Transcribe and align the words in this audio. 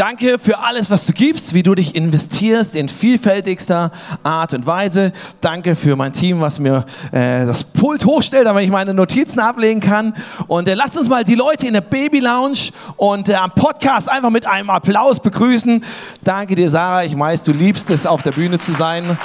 Danke 0.00 0.38
für 0.38 0.58
alles, 0.60 0.90
was 0.90 1.04
du 1.04 1.12
gibst, 1.12 1.52
wie 1.52 1.62
du 1.62 1.74
dich 1.74 1.94
investierst 1.94 2.74
in 2.74 2.88
vielfältigster 2.88 3.92
Art 4.22 4.54
und 4.54 4.64
Weise. 4.64 5.12
Danke 5.42 5.76
für 5.76 5.94
mein 5.94 6.14
Team, 6.14 6.40
was 6.40 6.58
mir 6.58 6.86
äh, 7.12 7.44
das 7.44 7.64
Pult 7.64 8.06
hochstellt, 8.06 8.46
damit 8.46 8.64
ich 8.64 8.70
meine 8.70 8.94
Notizen 8.94 9.40
ablegen 9.40 9.80
kann. 9.80 10.16
Und 10.46 10.68
äh, 10.68 10.74
lass 10.74 10.96
uns 10.96 11.10
mal 11.10 11.22
die 11.22 11.34
Leute 11.34 11.66
in 11.66 11.74
der 11.74 11.82
Baby 11.82 12.20
Lounge 12.20 12.70
und 12.96 13.28
äh, 13.28 13.34
am 13.34 13.50
Podcast 13.50 14.08
einfach 14.08 14.30
mit 14.30 14.46
einem 14.46 14.70
Applaus 14.70 15.20
begrüßen. 15.20 15.84
Danke 16.24 16.54
dir, 16.54 16.70
Sarah. 16.70 17.04
Ich 17.04 17.18
weiß, 17.18 17.42
du 17.42 17.52
liebst 17.52 17.90
es, 17.90 18.06
auf 18.06 18.22
der 18.22 18.32
Bühne 18.32 18.58
zu 18.58 18.72
sein. 18.72 19.18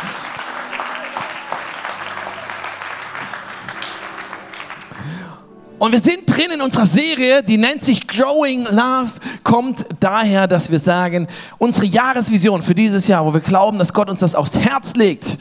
Und 5.86 5.92
wir 5.92 6.00
sind 6.00 6.22
drin 6.26 6.50
in 6.50 6.62
unserer 6.64 6.88
Serie, 6.88 7.44
die 7.44 7.58
nennt 7.58 7.86
sich 7.86 8.08
Growing 8.08 8.64
Love, 8.64 9.12
kommt 9.44 9.86
daher, 10.00 10.48
dass 10.48 10.72
wir 10.72 10.80
sagen, 10.80 11.28
unsere 11.60 11.86
Jahresvision 11.86 12.64
für 12.64 12.74
dieses 12.74 13.06
Jahr, 13.06 13.24
wo 13.24 13.32
wir 13.32 13.40
glauben, 13.40 13.78
dass 13.78 13.94
Gott 13.94 14.10
uns 14.10 14.22
das 14.22 14.34
aufs 14.34 14.58
Herz 14.58 14.96
legt, 14.96 15.38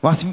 was 0.00 0.26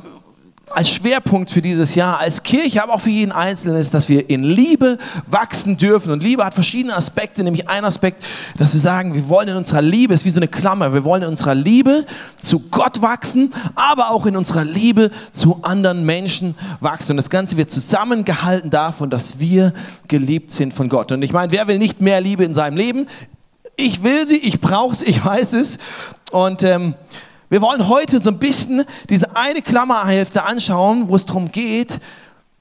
als 0.70 0.89
Schwerpunkt 0.89 1.49
für 1.49 1.62
dieses 1.62 1.95
Jahr 1.95 2.20
als 2.20 2.44
Kirche, 2.44 2.84
aber 2.84 2.94
auch 2.94 3.02
für 3.02 3.09
jeden 3.09 3.31
Einzelnen 3.31 3.80
ist, 3.80 3.94
dass 3.94 4.09
wir 4.09 4.30
in 4.30 4.44
Liebe 4.44 4.98
wachsen 5.26 5.77
dürfen. 5.77 6.12
Und 6.12 6.21
Liebe 6.21 6.43
hat 6.43 6.53
verschiedene 6.53 6.95
Aspekte, 6.95 7.43
nämlich 7.43 7.70
ein 7.70 7.85
Aspekt, 7.85 8.23
dass 8.57 8.73
wir 8.73 8.81
sagen, 8.81 9.13
wir 9.13 9.30
wollen 9.30 9.48
in 9.48 9.55
unserer 9.55 9.81
Liebe, 9.81 10.13
ist 10.13 10.26
wie 10.26 10.30
so 10.30 10.40
eine 10.40 10.48
Klammer, 10.48 10.93
wir 10.93 11.04
wollen 11.04 11.23
in 11.23 11.29
unserer 11.29 11.55
Liebe 11.55 12.05
zu 12.40 12.60
Gott 12.60 13.01
wachsen, 13.01 13.54
aber 13.76 14.12
auch 14.12 14.26
in 14.26 14.35
unserer 14.35 14.65
Liebe 14.65 15.12
zu 15.32 15.63
anderen 15.63 16.05
Menschen 16.05 16.55
wachsen. 16.82 17.12
Und 17.12 17.18
das 17.18 17.29
Ganze 17.29 17.55
wird 17.55 17.71
zusammengehalten 17.71 18.70
davon, 18.70 19.10
dass 19.10 19.40
wir 19.40 19.73
geliebt 20.07 20.51
sind 20.51 20.73
von 20.73 20.90
Gott. 20.90 21.12
Und 21.12 21.21
ich 21.21 21.32
meine, 21.32 21.51
wer 21.51 21.68
will 21.68 21.77
nicht 21.77 22.01
mehr 22.01 22.20
Liebe 22.20 22.43
in 22.43 22.54
seinem 22.54 22.77
Leben? 22.77 23.07
Ich 23.77 24.04
will 24.04 24.27
sie, 24.27 24.38
ich 24.38 24.60
brauche 24.60 24.95
sie, 24.95 25.05
ich 25.05 25.23
weiß 25.23 25.54
es. 25.54 25.77
Und 26.32 26.63
ähm, 26.63 26.95
wir 27.49 27.62
wollen 27.62 27.87
heute 27.87 28.20
so 28.20 28.29
ein 28.29 28.40
bisschen 28.40 28.84
diese 29.09 29.35
eine 29.35 29.62
Klammerhälfte 29.62 30.43
anschauen, 30.43 31.07
wo 31.07 31.15
es 31.15 31.26
darum 31.26 31.51
geht, 31.51 31.99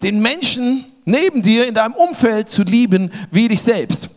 den 0.03 0.20
Menschen 0.20 0.87
neben 1.05 1.43
dir 1.43 1.67
in 1.67 1.75
deinem 1.75 1.95
Umfeld 1.95 2.48
zu 2.48 2.62
lieben 2.62 3.11
wie 3.31 3.48
dich 3.48 3.62
selbst. 3.62 4.11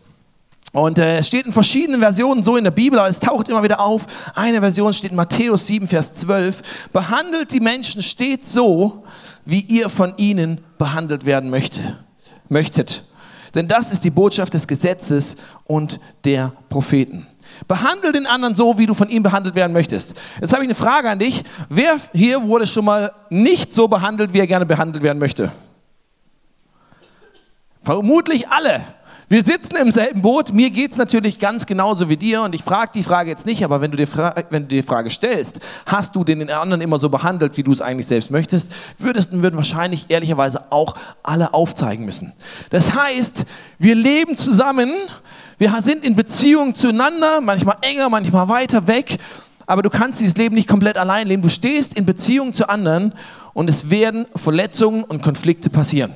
Und 0.71 0.99
äh, 0.99 1.17
es 1.17 1.27
steht 1.27 1.47
in 1.47 1.51
verschiedenen 1.51 1.99
Versionen 1.99 2.43
so 2.43 2.55
in 2.55 2.63
der 2.63 2.71
Bibel, 2.71 2.99
aber 2.99 3.09
es 3.09 3.19
taucht 3.19 3.49
immer 3.49 3.63
wieder 3.63 3.79
auf. 3.79 4.05
Eine 4.35 4.59
Version 4.59 4.93
steht 4.93 5.11
in 5.11 5.17
Matthäus 5.17 5.65
7, 5.65 5.87
Vers 5.87 6.13
12. 6.13 6.61
Behandelt 6.93 7.51
die 7.51 7.59
Menschen 7.59 8.03
stets 8.03 8.53
so, 8.53 9.03
wie 9.45 9.61
ihr 9.61 9.89
von 9.89 10.13
ihnen 10.17 10.61
behandelt 10.77 11.25
werden 11.25 11.49
möchte, 11.49 11.97
möchtet. 12.49 13.03
Denn 13.55 13.67
das 13.67 13.91
ist 13.91 14.03
die 14.03 14.11
Botschaft 14.11 14.53
des 14.53 14.67
Gesetzes 14.67 15.35
und 15.65 15.99
der 16.23 16.53
Propheten. 16.69 17.25
Behandle 17.67 18.11
den 18.11 18.25
anderen 18.25 18.53
so, 18.53 18.77
wie 18.77 18.85
du 18.85 18.93
von 18.93 19.09
ihm 19.09 19.23
behandelt 19.23 19.55
werden 19.55 19.73
möchtest. 19.73 20.15
Jetzt 20.39 20.53
habe 20.53 20.63
ich 20.63 20.67
eine 20.67 20.75
Frage 20.75 21.09
an 21.09 21.19
dich. 21.19 21.43
Wer 21.69 21.97
hier 22.13 22.43
wurde 22.43 22.67
schon 22.67 22.85
mal 22.85 23.11
nicht 23.29 23.73
so 23.73 23.87
behandelt, 23.87 24.33
wie 24.33 24.39
er 24.39 24.47
gerne 24.47 24.65
behandelt 24.65 25.03
werden 25.03 25.19
möchte? 25.19 25.51
Vermutlich 27.83 28.47
alle. 28.49 28.83
Wir 29.31 29.43
sitzen 29.43 29.75
im 29.75 29.91
selben 29.91 30.23
Boot. 30.23 30.53
Mir 30.53 30.71
geht 30.71 30.91
es 30.91 30.97
natürlich 30.97 31.37
ganz 31.37 31.67
genauso 31.67 32.09
wie 32.09 32.17
dir. 32.17 32.41
Und 32.41 32.55
ich 32.55 32.63
frage 32.63 32.89
die 32.95 33.03
Frage 33.03 33.29
jetzt 33.29 33.45
nicht, 33.45 33.63
aber 33.63 33.79
wenn 33.79 33.91
du, 33.91 33.97
dir 33.97 34.07
wenn 34.49 34.63
du 34.63 34.69
die 34.69 34.81
Frage 34.81 35.11
stellst, 35.11 35.59
hast 35.85 36.15
du 36.15 36.23
den 36.23 36.49
anderen 36.49 36.81
immer 36.81 36.97
so 36.97 37.09
behandelt, 37.09 37.55
wie 37.55 37.61
du 37.61 37.71
es 37.71 37.79
eigentlich 37.79 38.07
selbst 38.07 38.31
möchtest, 38.31 38.71
würdest 38.97 39.31
würden 39.31 39.55
wahrscheinlich 39.55 40.07
ehrlicherweise 40.09 40.71
auch 40.71 40.95
alle 41.21 41.53
aufzeigen 41.53 42.05
müssen. 42.05 42.33
Das 42.71 42.95
heißt, 42.95 43.45
wir 43.77 43.93
leben 43.93 44.35
zusammen, 44.35 44.93
wir 45.59 45.79
sind 45.83 46.03
in 46.03 46.15
Beziehung 46.15 46.73
zueinander, 46.73 47.39
manchmal 47.39 47.77
enger, 47.81 48.09
manchmal 48.09 48.47
weiter 48.47 48.87
weg, 48.87 49.19
aber 49.67 49.83
du 49.83 49.91
kannst 49.91 50.19
dieses 50.19 50.37
Leben 50.37 50.55
nicht 50.55 50.67
komplett 50.67 50.97
allein 50.97 51.27
leben. 51.27 51.43
Du 51.43 51.49
stehst 51.49 51.93
in 51.93 52.03
Beziehung 52.03 52.51
zu 52.51 52.67
anderen 52.67 53.13
und 53.53 53.69
es 53.69 53.91
werden 53.91 54.25
Verletzungen 54.35 55.03
und 55.03 55.21
Konflikte 55.21 55.69
passieren. 55.69 56.15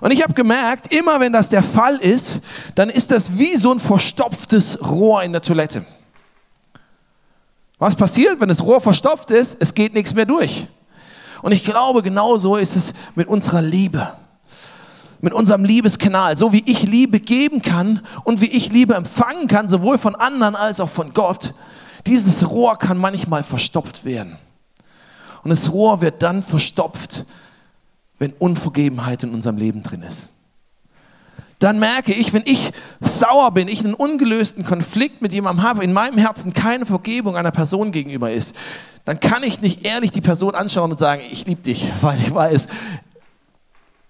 Und 0.00 0.10
ich 0.10 0.22
habe 0.22 0.34
gemerkt, 0.34 0.94
immer 0.94 1.20
wenn 1.20 1.32
das 1.32 1.48
der 1.48 1.62
Fall 1.62 1.96
ist, 1.96 2.40
dann 2.74 2.90
ist 2.90 3.10
das 3.10 3.38
wie 3.38 3.56
so 3.56 3.72
ein 3.72 3.80
verstopftes 3.80 4.78
Rohr 4.82 5.22
in 5.22 5.32
der 5.32 5.42
Toilette. 5.42 5.84
Was 7.78 7.94
passiert, 7.94 8.40
wenn 8.40 8.48
das 8.48 8.62
Rohr 8.62 8.80
verstopft 8.80 9.30
ist? 9.30 9.56
Es 9.60 9.74
geht 9.74 9.94
nichts 9.94 10.14
mehr 10.14 10.26
durch. 10.26 10.68
Und 11.42 11.52
ich 11.52 11.64
glaube, 11.64 12.02
genauso 12.02 12.56
ist 12.56 12.76
es 12.76 12.94
mit 13.14 13.28
unserer 13.28 13.62
Liebe. 13.62 14.14
Mit 15.20 15.32
unserem 15.32 15.64
Liebeskanal. 15.64 16.36
So 16.36 16.52
wie 16.52 16.62
ich 16.66 16.82
Liebe 16.82 17.20
geben 17.20 17.62
kann 17.62 18.00
und 18.24 18.40
wie 18.40 18.46
ich 18.46 18.70
Liebe 18.70 18.94
empfangen 18.94 19.46
kann, 19.46 19.68
sowohl 19.68 19.98
von 19.98 20.14
anderen 20.14 20.56
als 20.56 20.80
auch 20.80 20.88
von 20.88 21.12
Gott. 21.12 21.54
Dieses 22.06 22.48
Rohr 22.48 22.78
kann 22.78 22.98
manchmal 22.98 23.42
verstopft 23.42 24.04
werden. 24.04 24.38
Und 25.42 25.50
das 25.50 25.70
Rohr 25.72 26.00
wird 26.00 26.22
dann 26.22 26.42
verstopft, 26.42 27.24
wenn 28.18 28.32
Unvergebenheit 28.32 29.22
in 29.22 29.32
unserem 29.32 29.56
Leben 29.56 29.82
drin 29.82 30.02
ist. 30.02 30.28
Dann 31.58 31.78
merke 31.78 32.12
ich, 32.12 32.32
wenn 32.32 32.42
ich 32.44 32.72
sauer 33.00 33.50
bin, 33.52 33.68
ich 33.68 33.80
einen 33.80 33.94
ungelösten 33.94 34.64
Konflikt 34.64 35.22
mit 35.22 35.32
jemandem 35.32 35.64
habe, 35.64 35.84
in 35.84 35.92
meinem 35.92 36.18
Herzen 36.18 36.52
keine 36.52 36.84
Vergebung 36.84 37.36
einer 37.36 37.50
Person 37.50 37.92
gegenüber 37.92 38.30
ist, 38.30 38.54
dann 39.06 39.20
kann 39.20 39.42
ich 39.42 39.60
nicht 39.60 39.86
ehrlich 39.86 40.10
die 40.10 40.20
Person 40.20 40.54
anschauen 40.54 40.90
und 40.90 40.98
sagen, 40.98 41.22
ich 41.30 41.46
liebe 41.46 41.62
dich, 41.62 41.88
weil 42.02 42.18
ich 42.20 42.34
weiß, 42.34 42.66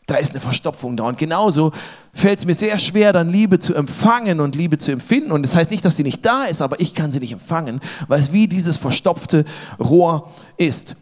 da 0.07 0.17
ist 0.17 0.31
eine 0.31 0.41
Verstopfung 0.41 0.97
da. 0.97 1.05
Und 1.05 1.19
genauso 1.19 1.73
fällt 2.15 2.39
es 2.39 2.47
mir 2.47 2.55
sehr 2.55 2.79
schwer, 2.79 3.13
dann 3.13 3.29
Liebe 3.29 3.59
zu 3.59 3.75
empfangen 3.75 4.41
und 4.41 4.55
Liebe 4.55 4.79
zu 4.79 4.93
empfinden. 4.93 5.33
Und 5.33 5.43
das 5.43 5.55
heißt 5.55 5.71
nicht, 5.71 5.85
dass 5.85 5.97
sie 5.97 6.05
nicht 6.05 6.25
da 6.25 6.45
ist, 6.45 6.63
aber 6.63 6.81
ich 6.81 6.95
kann 6.95 7.11
sie 7.11 7.21
nicht 7.21 7.33
empfangen, 7.33 7.81
weil 8.07 8.21
es 8.21 8.33
wie 8.33 8.47
dieses 8.47 8.77
verstopfte 8.77 9.45
Rohr 9.81 10.33
ist. 10.57 10.97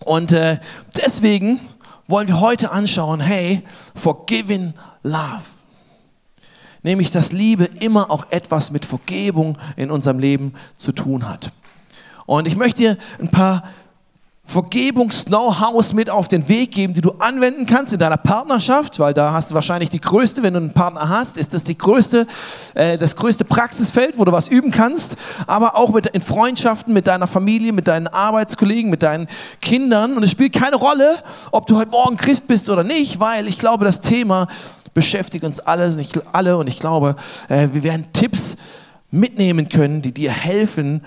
Und 0.00 0.32
äh, 0.32 0.58
deswegen 0.94 1.60
wollen 2.08 2.28
wir 2.28 2.40
heute 2.40 2.70
anschauen, 2.70 3.20
hey, 3.20 3.62
forgiving 3.94 4.74
love. 5.02 5.42
Nämlich, 6.82 7.10
dass 7.10 7.32
Liebe 7.32 7.64
immer 7.64 8.10
auch 8.10 8.26
etwas 8.30 8.70
mit 8.70 8.84
Vergebung 8.84 9.58
in 9.76 9.90
unserem 9.90 10.18
Leben 10.18 10.54
zu 10.76 10.92
tun 10.92 11.28
hat. 11.28 11.50
Und 12.26 12.46
ich 12.46 12.56
möchte 12.56 12.82
dir 12.82 12.98
ein 13.18 13.30
paar 13.30 13.64
Vergebungs-Know-hows 14.46 15.92
mit 15.92 16.08
auf 16.08 16.28
den 16.28 16.48
Weg 16.48 16.70
geben, 16.70 16.94
die 16.94 17.00
du 17.00 17.10
anwenden 17.18 17.66
kannst 17.66 17.92
in 17.92 17.98
deiner 17.98 18.16
Partnerschaft, 18.16 18.98
weil 19.00 19.12
da 19.12 19.32
hast 19.32 19.50
du 19.50 19.54
wahrscheinlich 19.56 19.90
die 19.90 20.00
größte, 20.00 20.42
wenn 20.42 20.54
du 20.54 20.60
einen 20.60 20.72
Partner 20.72 21.08
hast, 21.08 21.36
ist 21.36 21.52
das 21.52 21.64
die 21.64 21.76
größte, 21.76 22.28
äh, 22.74 22.96
das 22.96 23.16
größte 23.16 23.44
Praxisfeld, 23.44 24.18
wo 24.18 24.24
du 24.24 24.30
was 24.30 24.46
üben 24.46 24.70
kannst, 24.70 25.16
aber 25.48 25.74
auch 25.74 25.92
mit, 25.92 26.06
in 26.06 26.22
Freundschaften, 26.22 26.94
mit 26.94 27.08
deiner 27.08 27.26
Familie, 27.26 27.72
mit 27.72 27.88
deinen 27.88 28.06
Arbeitskollegen, 28.06 28.88
mit 28.88 29.02
deinen 29.02 29.28
Kindern. 29.60 30.16
Und 30.16 30.22
es 30.22 30.30
spielt 30.30 30.52
keine 30.52 30.76
Rolle, 30.76 31.22
ob 31.50 31.66
du 31.66 31.76
heute 31.76 31.90
Morgen 31.90 32.16
Christ 32.16 32.46
bist 32.46 32.68
oder 32.68 32.84
nicht, 32.84 33.18
weil 33.18 33.48
ich 33.48 33.58
glaube, 33.58 33.84
das 33.84 34.00
Thema 34.00 34.46
beschäftigt 34.94 35.44
uns 35.44 35.58
alle, 35.58 35.90
nicht 35.94 36.18
alle 36.32 36.56
und 36.56 36.68
ich 36.68 36.78
glaube, 36.78 37.16
äh, 37.48 37.68
wir 37.72 37.82
werden 37.82 38.06
Tipps 38.12 38.56
mitnehmen 39.10 39.68
können, 39.68 40.02
die 40.02 40.12
dir 40.12 40.30
helfen, 40.30 41.04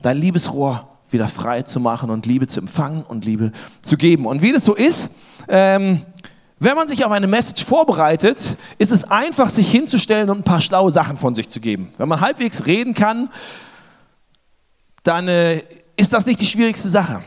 dein 0.00 0.16
Liebesrohr 0.16 0.95
wieder 1.10 1.28
frei 1.28 1.62
zu 1.62 1.80
machen 1.80 2.10
und 2.10 2.26
Liebe 2.26 2.46
zu 2.46 2.60
empfangen 2.60 3.02
und 3.02 3.24
Liebe 3.24 3.52
zu 3.82 3.96
geben. 3.96 4.26
Und 4.26 4.42
wie 4.42 4.52
das 4.52 4.64
so 4.64 4.74
ist, 4.74 5.10
ähm, 5.48 6.02
wenn 6.58 6.74
man 6.74 6.88
sich 6.88 7.04
auf 7.04 7.12
eine 7.12 7.26
Message 7.26 7.64
vorbereitet, 7.64 8.56
ist 8.78 8.90
es 8.90 9.04
einfach, 9.04 9.50
sich 9.50 9.70
hinzustellen 9.70 10.30
und 10.30 10.38
ein 10.38 10.44
paar 10.44 10.62
schlaue 10.62 10.90
Sachen 10.90 11.18
von 11.18 11.34
sich 11.34 11.50
zu 11.50 11.60
geben. 11.60 11.90
Wenn 11.98 12.08
man 12.08 12.20
halbwegs 12.20 12.66
reden 12.66 12.94
kann, 12.94 13.28
dann 15.02 15.28
äh, 15.28 15.62
ist 15.96 16.12
das 16.12 16.24
nicht 16.24 16.40
die 16.40 16.46
schwierigste 16.46 16.88
Sache. 16.88 17.22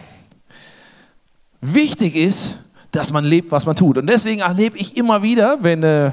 Wichtig 1.62 2.16
ist, 2.16 2.58
dass 2.92 3.12
man 3.12 3.24
lebt, 3.24 3.52
was 3.52 3.66
man 3.66 3.76
tut. 3.76 3.98
Und 4.00 4.08
deswegen 4.08 4.42
erlebe 4.42 4.78
ich 4.78 4.98
immer 4.98 5.22
wieder, 5.22 5.60
wenn 5.62 5.84
äh, 5.84 6.12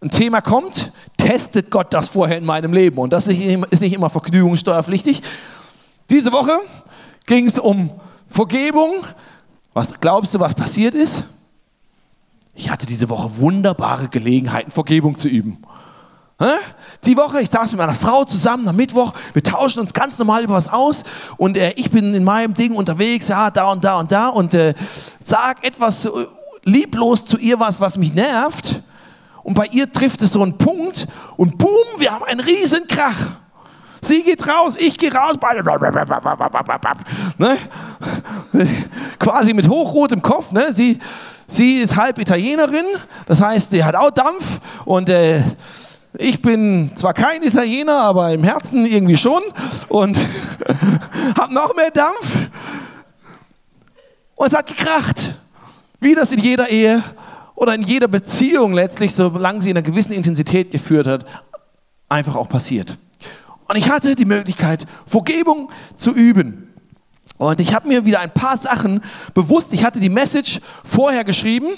ein 0.00 0.10
Thema 0.10 0.40
kommt, 0.40 0.92
testet 1.18 1.70
Gott 1.70 1.92
das 1.92 2.08
vorher 2.08 2.38
in 2.38 2.44
meinem 2.44 2.72
Leben. 2.72 2.98
Und 2.98 3.12
das 3.12 3.26
ist 3.26 3.80
nicht 3.80 3.92
immer 3.92 4.10
vergnügungssteuerpflichtig. 4.10 5.22
Diese 6.08 6.32
Woche 6.32 6.58
ging 7.26 7.46
es 7.46 7.58
um 7.58 7.90
Vergebung. 8.30 9.04
Was 9.74 10.00
glaubst 10.00 10.34
du, 10.34 10.40
was 10.40 10.54
passiert 10.54 10.94
ist? 10.94 11.26
Ich 12.54 12.70
hatte 12.70 12.86
diese 12.86 13.10
Woche 13.10 13.36
wunderbare 13.36 14.08
Gelegenheiten, 14.08 14.70
Vergebung 14.70 15.18
zu 15.18 15.28
üben. 15.28 15.62
Die 17.04 17.16
Woche, 17.16 17.40
ich 17.40 17.48
saß 17.48 17.72
mit 17.72 17.78
meiner 17.78 17.94
Frau 17.94 18.24
zusammen 18.24 18.68
am 18.68 18.76
Mittwoch, 18.76 19.14
wir 19.32 19.42
tauschen 19.42 19.80
uns 19.80 19.94
ganz 19.94 20.18
normal 20.18 20.44
über 20.44 20.54
was 20.54 20.68
aus 20.68 21.02
und 21.38 21.56
äh, 21.56 21.72
ich 21.76 21.90
bin 21.90 22.12
in 22.12 22.24
meinem 22.24 22.52
Ding 22.52 22.74
unterwegs, 22.74 23.28
ja, 23.28 23.50
da 23.50 23.70
und 23.72 23.82
da 23.84 23.98
und 23.98 24.12
da 24.12 24.28
und 24.28 24.52
äh, 24.52 24.74
sag 25.18 25.64
etwas 25.64 26.04
äh, 26.04 26.10
lieblos 26.62 27.24
zu 27.24 27.38
ihr 27.38 27.58
was, 27.58 27.80
was 27.80 27.96
mich 27.96 28.12
nervt 28.12 28.82
und 29.44 29.54
bei 29.54 29.64
ihr 29.68 29.90
trifft 29.90 30.20
es 30.20 30.34
so 30.34 30.42
einen 30.42 30.58
Punkt 30.58 31.08
und 31.38 31.56
boom, 31.56 31.86
wir 31.98 32.12
haben 32.12 32.24
einen 32.24 32.40
riesen 32.40 32.86
Krach. 32.86 33.38
Sie 34.06 34.22
geht 34.22 34.46
raus, 34.46 34.76
ich 34.78 34.96
gehe 34.98 35.12
raus. 35.12 35.36
Ne? 37.38 37.58
Quasi 39.18 39.52
mit 39.52 39.68
hochrotem 39.68 40.22
Kopf. 40.22 40.52
Ne? 40.52 40.72
Sie, 40.72 40.98
sie 41.46 41.78
ist 41.78 41.96
halb 41.96 42.18
Italienerin, 42.18 42.86
das 43.26 43.40
heißt, 43.40 43.70
sie 43.70 43.84
hat 43.84 43.94
auch 43.94 44.10
Dampf 44.10 44.60
und 44.84 45.08
äh, 45.08 45.42
Ich 46.18 46.40
bin 46.40 46.92
zwar 46.96 47.12
kein 47.12 47.42
Italiener, 47.42 48.00
aber 48.00 48.32
im 48.32 48.42
Herzen 48.42 48.86
irgendwie 48.86 49.16
schon 49.16 49.42
und 49.88 50.18
habe 51.38 51.52
noch 51.52 51.76
mehr 51.76 51.90
Dampf. 51.90 52.48
Und 54.34 54.46
es 54.46 54.56
hat 54.56 54.66
gekracht, 54.66 55.34
wie 56.00 56.14
das 56.14 56.32
in 56.32 56.38
jeder 56.38 56.68
Ehe 56.68 57.02
oder 57.54 57.74
in 57.74 57.82
jeder 57.82 58.08
Beziehung 58.08 58.72
letztlich, 58.72 59.14
solange 59.14 59.60
sie 59.60 59.70
in 59.70 59.76
einer 59.76 59.86
gewissen 59.86 60.12
Intensität 60.12 60.70
geführt 60.70 61.06
hat, 61.06 61.26
einfach 62.08 62.36
auch 62.36 62.48
passiert. 62.48 62.96
Und 63.68 63.76
ich 63.76 63.90
hatte 63.90 64.14
die 64.14 64.24
Möglichkeit, 64.24 64.86
Vergebung 65.06 65.70
zu 65.96 66.12
üben. 66.12 66.72
Und 67.38 67.60
ich 67.60 67.74
habe 67.74 67.88
mir 67.88 68.04
wieder 68.04 68.20
ein 68.20 68.32
paar 68.32 68.56
Sachen 68.56 69.02
bewusst, 69.34 69.72
ich 69.72 69.84
hatte 69.84 70.00
die 70.00 70.08
Message 70.08 70.60
vorher 70.84 71.24
geschrieben 71.24 71.68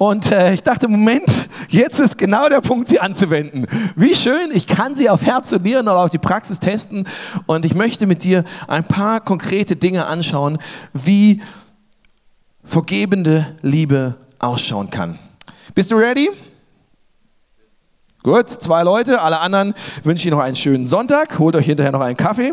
und 0.00 0.32
äh, 0.32 0.54
ich 0.54 0.62
dachte, 0.62 0.88
Moment, 0.88 1.50
jetzt 1.68 2.00
ist 2.00 2.16
genau 2.16 2.48
der 2.48 2.62
Punkt, 2.62 2.88
sie 2.88 3.00
anzuwenden. 3.00 3.66
Wie 3.96 4.14
schön, 4.14 4.50
ich 4.50 4.66
kann 4.66 4.94
sie 4.94 5.10
auf 5.10 5.22
Herz 5.22 5.52
und 5.52 5.62
Nieren 5.62 5.88
oder 5.88 5.98
auf 5.98 6.08
die 6.08 6.16
Praxis 6.16 6.58
testen. 6.58 7.06
Und 7.44 7.66
ich 7.66 7.74
möchte 7.74 8.06
mit 8.06 8.24
dir 8.24 8.44
ein 8.66 8.84
paar 8.84 9.20
konkrete 9.20 9.76
Dinge 9.76 10.06
anschauen, 10.06 10.56
wie 10.94 11.42
vergebende 12.64 13.54
Liebe 13.60 14.16
ausschauen 14.38 14.88
kann. 14.88 15.18
Bist 15.74 15.90
du 15.90 15.96
ready? 15.96 16.30
Gut, 18.22 18.50
zwei 18.50 18.82
Leute, 18.82 19.22
alle 19.22 19.40
anderen 19.40 19.72
wünsche 20.02 20.28
ich 20.28 20.30
noch 20.30 20.40
einen 20.40 20.54
schönen 20.54 20.84
Sonntag. 20.84 21.38
Holt 21.38 21.56
euch 21.56 21.64
hinterher 21.64 21.90
noch 21.90 22.02
einen 22.02 22.18
Kaffee. 22.18 22.52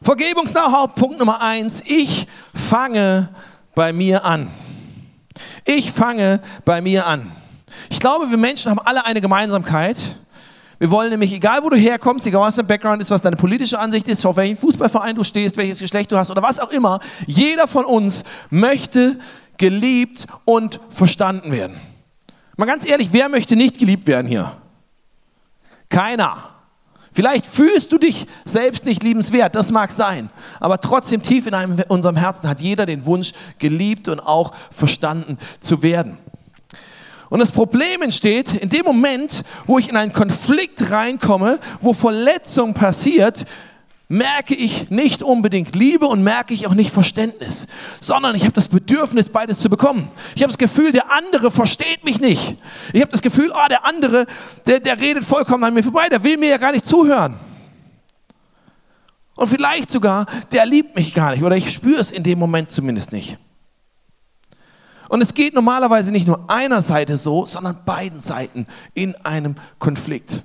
Vergebungs-Know-how, 0.00 0.94
Punkt 0.94 1.18
Nummer 1.18 1.42
eins. 1.42 1.82
Ich 1.84 2.26
fange 2.54 3.28
bei 3.74 3.92
mir 3.92 4.24
an. 4.24 4.48
Ich 5.66 5.92
fange 5.92 6.40
bei 6.64 6.80
mir 6.80 7.06
an. 7.06 7.30
Ich 7.90 8.00
glaube, 8.00 8.30
wir 8.30 8.38
Menschen 8.38 8.70
haben 8.70 8.80
alle 8.82 9.04
eine 9.04 9.20
Gemeinsamkeit. 9.20 10.16
Wir 10.78 10.90
wollen 10.90 11.10
nämlich, 11.10 11.34
egal 11.34 11.62
wo 11.62 11.68
du 11.68 11.76
herkommst, 11.76 12.26
egal 12.26 12.40
was 12.40 12.56
dein 12.56 12.66
Background 12.66 13.02
ist, 13.02 13.10
was 13.10 13.20
deine 13.20 13.36
politische 13.36 13.78
Ansicht 13.78 14.08
ist, 14.08 14.24
auf 14.24 14.36
welchen 14.36 14.56
Fußballverein 14.56 15.14
du 15.16 15.24
stehst, 15.24 15.58
welches 15.58 15.80
Geschlecht 15.80 16.10
du 16.12 16.16
hast 16.16 16.30
oder 16.30 16.42
was 16.42 16.58
auch 16.58 16.70
immer, 16.70 17.00
jeder 17.26 17.68
von 17.68 17.84
uns 17.84 18.24
möchte 18.48 19.18
geliebt 19.58 20.26
und 20.46 20.80
verstanden 20.88 21.52
werden. 21.52 21.78
Mal 22.58 22.66
ganz 22.66 22.84
ehrlich, 22.84 23.10
wer 23.12 23.28
möchte 23.28 23.54
nicht 23.54 23.78
geliebt 23.78 24.08
werden 24.08 24.26
hier? 24.26 24.56
Keiner. 25.88 26.50
Vielleicht 27.12 27.46
fühlst 27.46 27.92
du 27.92 27.98
dich 27.98 28.26
selbst 28.44 28.84
nicht 28.84 29.04
liebenswert, 29.04 29.54
das 29.54 29.70
mag 29.70 29.92
sein, 29.92 30.28
aber 30.58 30.80
trotzdem 30.80 31.22
tief 31.22 31.46
in 31.46 31.54
einem, 31.54 31.80
unserem 31.86 32.16
Herzen 32.16 32.48
hat 32.48 32.60
jeder 32.60 32.84
den 32.84 33.06
Wunsch, 33.06 33.32
geliebt 33.60 34.08
und 34.08 34.18
auch 34.18 34.52
verstanden 34.72 35.38
zu 35.60 35.82
werden. 35.84 36.18
Und 37.30 37.38
das 37.38 37.52
Problem 37.52 38.02
entsteht 38.02 38.52
in 38.52 38.70
dem 38.70 38.84
Moment, 38.84 39.44
wo 39.66 39.78
ich 39.78 39.88
in 39.88 39.96
einen 39.96 40.12
Konflikt 40.12 40.90
reinkomme, 40.90 41.60
wo 41.80 41.92
Verletzung 41.92 42.74
passiert, 42.74 43.44
merke 44.08 44.54
ich 44.54 44.90
nicht 44.90 45.22
unbedingt 45.22 45.74
Liebe 45.74 46.06
und 46.06 46.22
merke 46.22 46.54
ich 46.54 46.66
auch 46.66 46.74
nicht 46.74 46.92
Verständnis, 46.92 47.66
sondern 48.00 48.34
ich 48.34 48.42
habe 48.42 48.54
das 48.54 48.68
Bedürfnis, 48.68 49.28
beides 49.28 49.58
zu 49.58 49.68
bekommen. 49.68 50.10
Ich 50.34 50.42
habe 50.42 50.50
das 50.50 50.58
Gefühl, 50.58 50.92
der 50.92 51.12
andere 51.12 51.50
versteht 51.50 52.04
mich 52.04 52.18
nicht. 52.18 52.56
Ich 52.94 53.02
habe 53.02 53.10
das 53.10 53.20
Gefühl, 53.20 53.52
oh, 53.54 53.68
der 53.68 53.84
andere, 53.84 54.26
der, 54.66 54.80
der 54.80 54.98
redet 54.98 55.24
vollkommen 55.24 55.62
an 55.64 55.74
mir 55.74 55.82
vorbei, 55.82 56.08
der 56.08 56.24
will 56.24 56.38
mir 56.38 56.48
ja 56.48 56.56
gar 56.56 56.72
nicht 56.72 56.86
zuhören. 56.86 57.34
Und 59.36 59.48
vielleicht 59.48 59.90
sogar, 59.90 60.26
der 60.52 60.64
liebt 60.64 60.96
mich 60.96 61.14
gar 61.14 61.32
nicht 61.32 61.44
oder 61.44 61.56
ich 61.56 61.70
spüre 61.70 62.00
es 62.00 62.10
in 62.10 62.22
dem 62.22 62.38
Moment 62.38 62.70
zumindest 62.70 63.12
nicht. 63.12 63.36
Und 65.08 65.22
es 65.22 65.32
geht 65.32 65.54
normalerweise 65.54 66.12
nicht 66.12 66.26
nur 66.26 66.50
einer 66.50 66.82
Seite 66.82 67.16
so, 67.18 67.46
sondern 67.46 67.84
beiden 67.84 68.20
Seiten 68.20 68.66
in 68.94 69.14
einem 69.16 69.56
Konflikt. 69.78 70.42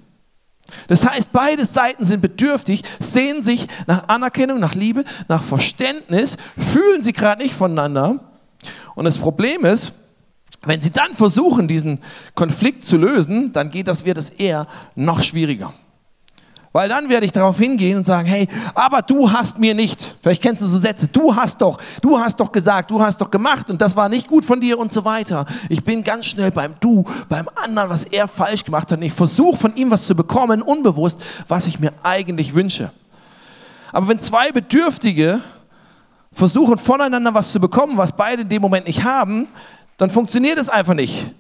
Das 0.88 1.06
heißt, 1.06 1.32
beide 1.32 1.66
Seiten 1.66 2.06
sind 2.06 2.22
bedürftig, 2.22 2.84
sehen 3.00 3.44
sich 3.44 3.68
nach 3.88 4.08
Anerkennung, 4.08 4.60
nach 4.60 4.76
Liebe, 4.76 5.06
nach 5.28 5.44
Verständnis, 5.44 6.38
fühlen 6.58 7.02
sie 7.02 7.14
gerade 7.14 7.42
nicht 7.42 7.56
voneinander. 7.56 8.20
Und 8.96 9.06
das 9.06 9.18
Problem 9.18 9.66
ist, 9.66 9.94
wenn 10.66 10.82
sie 10.82 10.92
dann 10.92 11.14
versuchen, 11.14 11.68
diesen 11.68 12.00
Konflikt 12.36 12.86
zu 12.86 12.98
lösen, 12.98 13.52
dann 13.52 13.70
geht 13.70 13.88
das, 13.88 14.06
wird 14.06 14.18
es 14.18 14.30
eher 14.30 14.68
noch 14.96 15.22
schwieriger. 15.22 15.74
Weil 16.74 16.90
dann 16.90 17.08
werde 17.08 17.26
ich 17.28 17.32
darauf 17.32 17.60
hingehen 17.60 17.98
und 17.98 18.06
sagen, 18.06 18.28
hey, 18.28 18.50
aber 18.74 19.04
du 19.04 19.32
hast 19.32 19.60
mir 19.60 19.76
nicht, 19.76 20.16
vielleicht 20.24 20.42
kennst 20.42 20.64
du 20.64 20.66
so 20.66 20.80
Sätze, 20.80 21.08
du 21.08 21.36
hast 21.36 21.62
doch, 21.62 21.80
du 22.02 22.18
hast 22.18 22.40
doch 22.40 22.52
gesagt, 22.52 22.90
du 22.90 23.00
hast 23.00 23.22
doch 23.22 23.30
gemacht 23.30 23.70
und 23.70 23.80
das 23.80 23.96
war 23.96 24.10
nicht 24.10 24.28
gut 24.28 24.44
von 24.44 24.60
dir 24.60 24.80
und 24.80 24.92
so 24.92 25.06
weiter. 25.06 25.46
Ich 25.70 25.84
bin 25.84 26.04
ganz 26.04 26.26
schnell 26.26 26.50
beim 26.50 26.74
Du, 26.80 27.06
beim 27.30 27.48
anderen, 27.54 27.92
was 27.92 28.06
er 28.06 28.28
falsch 28.28 28.66
gemacht 28.66 28.92
hat 28.92 28.98
und 28.98 29.04
ich 29.04 29.14
versuche 29.14 29.56
von 29.56 29.76
ihm 29.76 29.92
was 29.92 30.08
zu 30.08 30.16
bekommen, 30.16 30.64
unbewusst, 30.64 31.24
was 31.48 31.68
ich 31.68 31.80
mir 31.80 31.94
eigentlich 32.02 32.56
wünsche. 32.56 32.90
Aber 33.92 34.08
wenn 34.08 34.18
zwei 34.18 34.52
Bedürftige 34.52 35.42
versuchen 36.32 36.80
voneinander 36.80 37.36
was 37.36 37.52
zu 37.52 37.60
bekommen, 37.60 37.98
was 37.98 38.12
beide 38.12 38.42
in 38.42 38.50
dem 38.50 38.64
Moment 38.64 38.88
nicht 38.88 39.04
haben, 39.04 39.48
dann 39.98 40.10
funktioniert 40.10 40.58
es 40.58 40.70
einfach 40.70 40.96
nicht. 40.96 41.32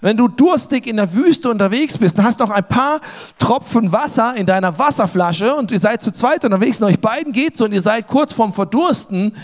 Wenn 0.00 0.16
du 0.16 0.28
durstig 0.28 0.86
in 0.86 0.96
der 0.96 1.14
Wüste 1.14 1.50
unterwegs 1.50 1.96
bist 1.96 2.18
und 2.18 2.24
hast 2.24 2.38
noch 2.38 2.50
ein 2.50 2.66
paar 2.66 3.00
Tropfen 3.38 3.92
Wasser 3.92 4.34
in 4.36 4.44
deiner 4.44 4.78
Wasserflasche 4.78 5.54
und 5.54 5.70
ihr 5.70 5.80
seid 5.80 6.02
zu 6.02 6.12
zweit 6.12 6.44
unterwegs 6.44 6.80
und 6.80 6.88
euch 6.88 7.00
beiden 7.00 7.32
geht 7.32 7.56
so 7.56 7.64
und 7.64 7.72
ihr 7.72 7.80
seid 7.80 8.06
kurz 8.06 8.34
vorm 8.34 8.52
Verdursten 8.52 9.34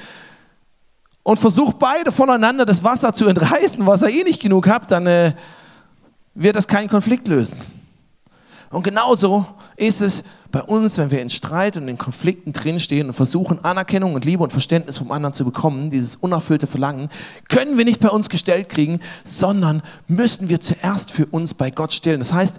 und 1.23 1.39
versucht 1.39 1.79
beide 1.79 2.13
voneinander 2.13 2.67
das 2.67 2.85
Wasser 2.85 3.15
zu 3.15 3.27
entreißen, 3.27 3.87
was 3.87 4.03
ihr 4.03 4.11
eh 4.11 4.25
nicht 4.25 4.43
genug 4.43 4.69
habt, 4.69 4.91
dann 4.91 5.07
äh, 5.07 5.33
wird 6.35 6.57
das 6.57 6.69
keinen 6.69 6.89
Konflikt 6.89 7.29
lösen. 7.29 7.59
Und 8.73 8.85
genauso 8.85 9.45
ist 9.77 10.01
es 10.01 10.25
bei 10.51 10.63
uns, 10.63 10.97
wenn 10.97 11.11
wir 11.11 11.21
in 11.21 11.29
Streit 11.29 11.77
und 11.77 11.89
in 11.89 11.99
Konflikten 11.99 12.55
drinstehen 12.55 13.09
und 13.09 13.13
versuchen, 13.13 13.63
Anerkennung 13.65 14.15
und 14.15 14.25
Liebe 14.25 14.43
und 14.43 14.51
Verständnis 14.51 14.97
vom 14.99 15.13
anderen 15.13 15.35
zu 15.35 15.45
bekommen, 15.45 15.91
dieses 15.91 16.17
unerfüllte 16.17 16.67
Verlangen, 16.67 17.11
können 17.51 17.77
wir 17.77 17.85
nicht 17.85 18.01
bei 18.01 18.09
uns 18.09 18.31
gestellt 18.31 18.71
kriegen, 18.71 19.01
sondern 19.25 19.83
müssen 20.09 20.49
wir 20.49 20.61
zuerst 20.61 21.13
für 21.13 21.27
uns 21.27 21.53
bei 21.53 21.71
Gott 21.71 21.93
stellen. 21.93 22.21
Das 22.21 22.33
heißt, 22.33 22.59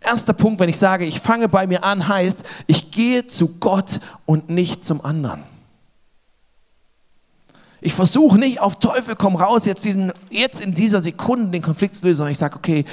erster 0.00 0.32
Punkt, 0.32 0.60
wenn 0.60 0.70
ich 0.70 0.78
sage, 0.78 1.04
ich 1.04 1.20
fange 1.20 1.48
bei 1.48 1.66
mir 1.66 1.84
an, 1.84 2.08
heißt, 2.08 2.42
ich 2.66 2.90
gehe 2.90 3.26
zu 3.26 3.48
Gott 3.48 4.00
und 4.24 4.48
nicht 4.48 4.82
zum 4.82 5.04
anderen. 5.04 5.42
Ich 7.82 7.92
versuche 7.92 8.38
nicht 8.38 8.60
auf 8.60 8.78
Teufel 8.78 9.14
komm 9.14 9.36
raus, 9.36 9.66
jetzt, 9.66 9.84
diesen, 9.84 10.12
jetzt 10.30 10.60
in 10.60 10.74
dieser 10.74 11.02
Sekunde 11.02 11.50
den 11.50 11.62
Konflikt 11.62 11.94
zu 11.94 12.06
lösen, 12.06 12.16
sondern 12.16 12.32
ich 12.32 12.38
sage, 12.38 12.56
okay, 12.56 12.86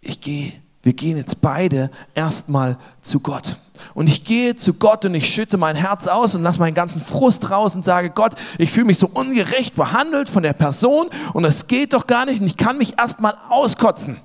ich 0.00 0.20
gehe 0.20 0.52
wir 0.86 0.92
gehen 0.92 1.16
jetzt 1.16 1.40
beide 1.40 1.90
erstmal 2.14 2.78
zu 3.02 3.18
Gott. 3.18 3.56
Und 3.92 4.08
ich 4.08 4.22
gehe 4.22 4.54
zu 4.54 4.74
Gott 4.74 5.04
und 5.04 5.16
ich 5.16 5.34
schütte 5.34 5.56
mein 5.56 5.74
Herz 5.74 6.06
aus 6.06 6.36
und 6.36 6.44
lasse 6.44 6.60
meinen 6.60 6.74
ganzen 6.74 7.00
Frust 7.00 7.50
raus 7.50 7.74
und 7.74 7.82
sage, 7.82 8.10
Gott, 8.10 8.34
ich 8.56 8.70
fühle 8.70 8.86
mich 8.86 8.98
so 8.98 9.10
ungerecht 9.12 9.74
behandelt 9.74 10.28
von 10.28 10.44
der 10.44 10.52
Person 10.52 11.08
und 11.32 11.44
es 11.44 11.66
geht 11.66 11.92
doch 11.92 12.06
gar 12.06 12.24
nicht 12.24 12.40
und 12.40 12.46
ich 12.46 12.56
kann 12.56 12.78
mich 12.78 13.00
erstmal 13.00 13.36
auskotzen. 13.48 14.18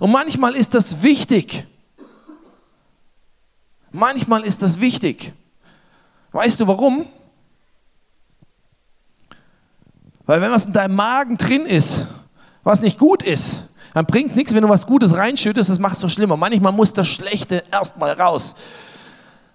Und 0.00 0.10
manchmal 0.10 0.56
ist 0.56 0.74
das 0.74 1.02
wichtig. 1.02 1.68
Manchmal 3.92 4.42
ist 4.42 4.60
das 4.60 4.80
wichtig. 4.80 5.34
Weißt 6.32 6.58
du 6.58 6.66
warum? 6.66 7.06
Weil 10.26 10.40
wenn 10.40 10.50
was 10.50 10.66
in 10.66 10.72
deinem 10.72 10.96
Magen 10.96 11.38
drin 11.38 11.64
ist, 11.64 12.08
was 12.64 12.80
nicht 12.80 12.98
gut 12.98 13.22
ist, 13.22 13.67
dann 13.94 14.06
bringt 14.06 14.30
es 14.30 14.36
nichts, 14.36 14.54
wenn 14.54 14.62
du 14.62 14.68
was 14.68 14.86
Gutes 14.86 15.16
reinschüttest, 15.16 15.70
das 15.70 15.78
macht 15.78 15.94
es 15.94 16.00
so 16.00 16.08
schlimmer. 16.08 16.36
Manchmal 16.36 16.72
muss 16.72 16.92
das 16.92 17.08
Schlechte 17.08 17.64
erstmal 17.70 18.12
raus. 18.12 18.54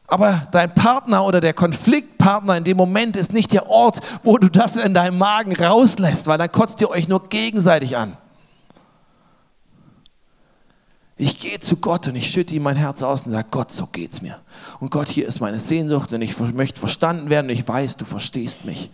Aber 0.07 0.47
dein 0.51 0.73
Partner 0.73 1.25
oder 1.25 1.41
der 1.41 1.53
Konfliktpartner 1.53 2.57
in 2.57 2.63
dem 2.63 2.77
Moment 2.77 3.17
ist 3.17 3.33
nicht 3.33 3.53
der 3.53 3.67
Ort, 3.67 3.99
wo 4.23 4.37
du 4.37 4.49
das 4.49 4.75
in 4.75 4.93
deinem 4.93 5.17
Magen 5.17 5.55
rauslässt, 5.55 6.27
weil 6.27 6.37
dann 6.37 6.51
kotzt 6.51 6.81
ihr 6.81 6.89
euch 6.89 7.07
nur 7.07 7.23
gegenseitig 7.29 7.97
an. 7.97 8.17
Ich 11.15 11.39
gehe 11.39 11.59
zu 11.59 11.77
Gott 11.77 12.07
und 12.07 12.15
ich 12.15 12.29
schütte 12.29 12.55
ihm 12.55 12.63
mein 12.63 12.75
Herz 12.75 13.01
aus 13.01 13.25
und 13.25 13.31
sage, 13.31 13.47
Gott, 13.51 13.71
so 13.71 13.87
geht's 13.87 14.21
mir. 14.21 14.39
Und 14.79 14.91
Gott, 14.91 15.09
hier 15.09 15.27
ist 15.27 15.39
meine 15.39 15.59
Sehnsucht 15.59 16.11
und 16.11 16.21
ich 16.21 16.37
möchte 16.39 16.79
verstanden 16.79 17.29
werden 17.29 17.47
und 17.47 17.53
ich 17.53 17.67
weiß, 17.67 17.97
du 17.97 18.05
verstehst 18.05 18.65
mich. 18.65 18.91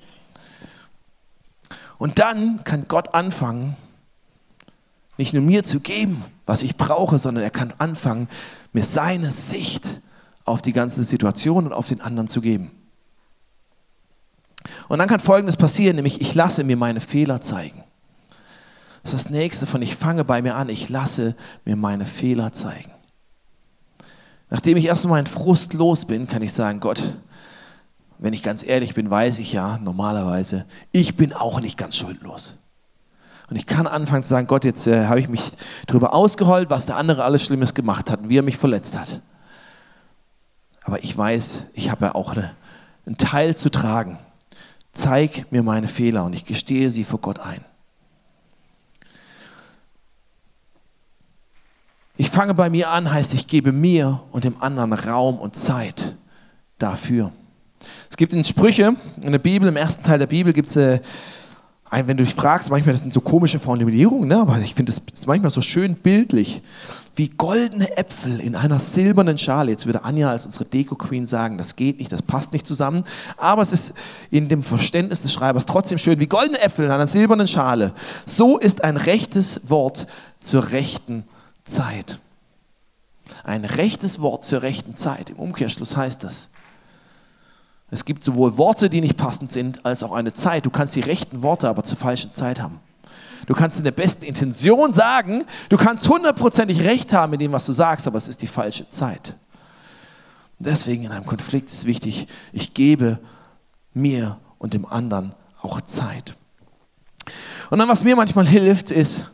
Und 1.98 2.20
dann 2.20 2.64
kann 2.64 2.86
Gott 2.88 3.14
anfangen, 3.14 3.76
nicht 5.20 5.34
nur 5.34 5.44
mir 5.44 5.64
zu 5.64 5.82
geben, 5.82 6.24
was 6.46 6.64
ich 6.64 6.78
brauche, 6.78 7.20
sondern 7.20 7.44
er 7.44 7.50
kann 7.50 7.74
anfangen, 7.78 8.30
mir 8.72 8.86
seine 8.86 9.34
Sicht 9.34 10.00
auf 10.46 10.62
die 10.62 10.72
ganze 10.72 11.04
Situation 11.04 11.66
und 11.66 11.74
auf 11.74 11.90
den 11.90 12.00
anderen 12.00 12.30
zu 12.30 12.40
geben. 12.40 12.72
Und 14.88 15.00
dann 15.00 15.10
kann 15.10 15.20
Folgendes 15.20 15.58
passieren, 15.58 15.98
nämlich 15.98 16.22
ich 16.22 16.34
lasse 16.36 16.64
mir 16.64 16.78
meine 16.78 17.02
Fehler 17.02 17.42
zeigen. 17.42 17.84
Das 19.04 19.14
ist 19.14 19.26
das 19.26 19.30
nächste 19.30 19.66
von 19.66 19.82
ich 19.82 19.98
fange 19.98 20.24
bei 20.24 20.42
mir 20.42 20.56
an, 20.56 20.70
ich 20.70 20.88
lasse 20.88 21.36
mir 21.66 21.76
meine 21.76 22.06
Fehler 22.06 22.54
zeigen. 22.54 22.92
Nachdem 24.50 24.78
ich 24.78 24.86
erstmal 24.86 25.20
meinen 25.20 25.28
Frust 25.28 25.74
los 25.74 26.06
bin, 26.06 26.28
kann 26.28 26.42
ich 26.42 26.54
sagen, 26.54 26.80
Gott, 26.80 27.02
wenn 28.20 28.34
ich 28.34 28.42
ganz 28.42 28.64
ehrlich 28.64 28.94
bin, 28.94 29.10
weiß 29.10 29.40
ich 29.40 29.52
ja 29.52 29.80
normalerweise, 29.80 30.66
ich 30.94 31.18
bin 31.18 31.34
auch 31.34 31.60
nicht 31.60 31.78
ganz 31.78 31.98
schuldlos. 31.98 32.59
Und 33.50 33.56
ich 33.56 33.66
kann 33.66 33.88
anfangen 33.88 34.24
zu 34.24 34.30
sagen, 34.30 34.48
Gott, 34.48 34.64
jetzt 34.64 34.86
äh, 34.86 35.08
habe 35.08 35.20
ich 35.20 35.28
mich 35.28 35.52
darüber 35.88 36.14
ausgeheult, 36.14 36.70
was 36.70 36.86
der 36.86 36.98
andere 36.98 37.24
alles 37.24 37.44
Schlimmes 37.44 37.74
gemacht 37.74 38.12
hat 38.12 38.22
und 38.22 38.30
wie 38.30 38.38
er 38.38 38.44
mich 38.44 38.58
verletzt 38.58 38.98
hat. 38.98 39.22
Aber 40.84 41.04
ich 41.04 41.18
weiß, 41.18 41.66
ich 41.74 41.90
habe 41.90 42.06
ja 42.06 42.16
auch 42.16 42.34
eine, 42.34 42.52
einen 43.06 43.18
Teil 43.18 43.56
zu 43.56 43.70
tragen. 43.70 44.20
Zeig 44.92 45.52
mir 45.52 45.64
meine 45.64 45.88
Fehler 45.88 46.26
und 46.26 46.34
ich 46.34 46.46
gestehe 46.46 46.90
sie 46.90 47.04
vor 47.04 47.20
Gott 47.20 47.40
ein. 47.40 47.64
Ich 52.18 52.30
fange 52.30 52.54
bei 52.54 52.70
mir 52.70 52.90
an, 52.90 53.12
heißt, 53.12 53.34
ich 53.34 53.48
gebe 53.48 53.72
mir 53.72 54.20
und 54.32 54.44
dem 54.44 54.62
anderen 54.62 54.94
Raum 54.94 55.40
und 55.40 55.56
Zeit 55.56 56.16
dafür. 56.78 57.32
Es 58.10 58.18
gibt 58.18 58.34
in 58.34 58.44
Sprüche, 58.44 58.96
in 59.22 59.32
der 59.32 59.40
Bibel, 59.40 59.70
im 59.70 59.78
ersten 59.78 60.04
Teil 60.04 60.20
der 60.20 60.28
Bibel 60.28 60.52
gibt 60.52 60.68
es, 60.68 60.76
äh, 60.76 61.00
wenn 61.92 62.18
du 62.18 62.24
dich 62.24 62.36
fragst, 62.36 62.70
manchmal 62.70 62.94
das 62.94 63.02
sind 63.02 63.14
so 63.14 63.22
komische 63.22 63.60
Formulierungen, 63.60 64.28
ne? 64.28 64.40
aber 64.40 64.60
ich 64.60 64.76
finde 64.76 64.92
es 64.92 65.26
manchmal 65.26 65.50
so 65.50 65.62
schön 65.62 65.96
bildlich, 65.96 66.62
wie 67.16 67.30
goldene 67.30 67.98
Äpfel 67.98 68.40
in 68.40 68.56
einer 68.56 68.80
silbernen 68.80 69.38
Schale. 69.38 69.72
Jetzt 69.72 69.86
würde 69.86 70.04
Anja 70.04 70.30
als 70.30 70.46
unsere 70.46 70.66
Deko-Queen 70.66 71.26
sagen, 71.26 71.58
das 71.58 71.76
geht 71.76 72.00
nicht, 72.00 72.12
das 72.12 72.22
passt 72.22 72.54
nicht 72.54 72.66
zusammen, 72.66 73.04
aber 73.38 73.62
es 73.62 73.72
ist 73.72 73.94
in 74.30 74.50
dem 74.50 74.64
Verständnis 74.64 75.22
des 75.22 75.34
Schreibers 75.34 75.66
trotzdem 75.66 75.98
schön, 75.98 76.20
wie 76.20 76.28
goldene 76.28 76.62
Äpfel 76.62 76.86
in 76.86 76.92
einer 76.92 77.08
silbernen 77.08 77.48
Schale. 77.48 77.94
So 78.26 78.58
ist 78.58 78.84
ein 78.84 78.96
rechtes 78.96 79.62
Wort 79.68 80.08
zur 80.40 80.72
rechten 80.72 81.24
Zeit. 81.66 82.20
Ein 83.44 83.66
rechtes 83.66 84.22
Wort 84.22 84.46
zur 84.46 84.62
rechten 84.62 84.96
Zeit. 84.96 85.32
Im 85.32 85.38
Umkehrschluss 85.38 85.98
heißt 85.98 86.24
das, 86.24 86.50
es 87.92 88.06
gibt 88.06 88.24
sowohl 88.24 88.58
Worte, 88.58 88.90
die 88.90 89.02
nicht 89.02 89.18
passend 89.18 89.52
sind, 89.52 89.86
als 89.86 90.04
auch 90.04 90.12
eine 90.12 90.34
Zeit. 90.34 90.66
Du 90.66 90.70
kannst 90.70 90.96
die 90.96 91.02
rechten 91.02 91.42
Worte 91.42 91.68
aber 91.68 91.84
zur 91.84 91.98
falschen 91.98 92.32
Zeit 92.32 92.62
haben. 92.62 92.80
Du 93.48 93.56
kannst 93.56 93.80
in 93.80 93.84
der 93.84 93.92
besten 93.92 94.24
Intention 94.26 94.94
sagen, 94.94 95.44
du 95.70 95.78
kannst 95.78 96.08
hundertprozentig 96.08 96.82
recht 96.82 97.14
haben 97.14 97.32
mit 97.32 97.42
dem, 97.42 97.52
was 97.52 97.66
du 97.66 97.72
sagst, 97.72 98.06
aber 98.06 98.18
es 98.18 98.28
ist 98.28 98.42
die 98.44 98.48
falsche 98.48 98.88
Zeit. 98.90 99.36
Deswegen 100.60 101.04
in 101.04 101.12
einem 101.12 101.26
Konflikt 101.26 101.72
ist 101.72 101.86
wichtig, 101.86 102.28
ich 102.54 102.74
gebe 102.74 103.20
mir 103.94 104.38
und 104.60 104.74
dem 104.74 104.86
anderen 104.86 105.34
auch 105.62 105.82
Zeit. 105.82 106.36
Und 107.70 107.80
dann, 107.80 107.88
was 107.90 108.04
mir 108.04 108.16
manchmal 108.16 108.46
hilft, 108.46 108.92
ist, 108.92 109.32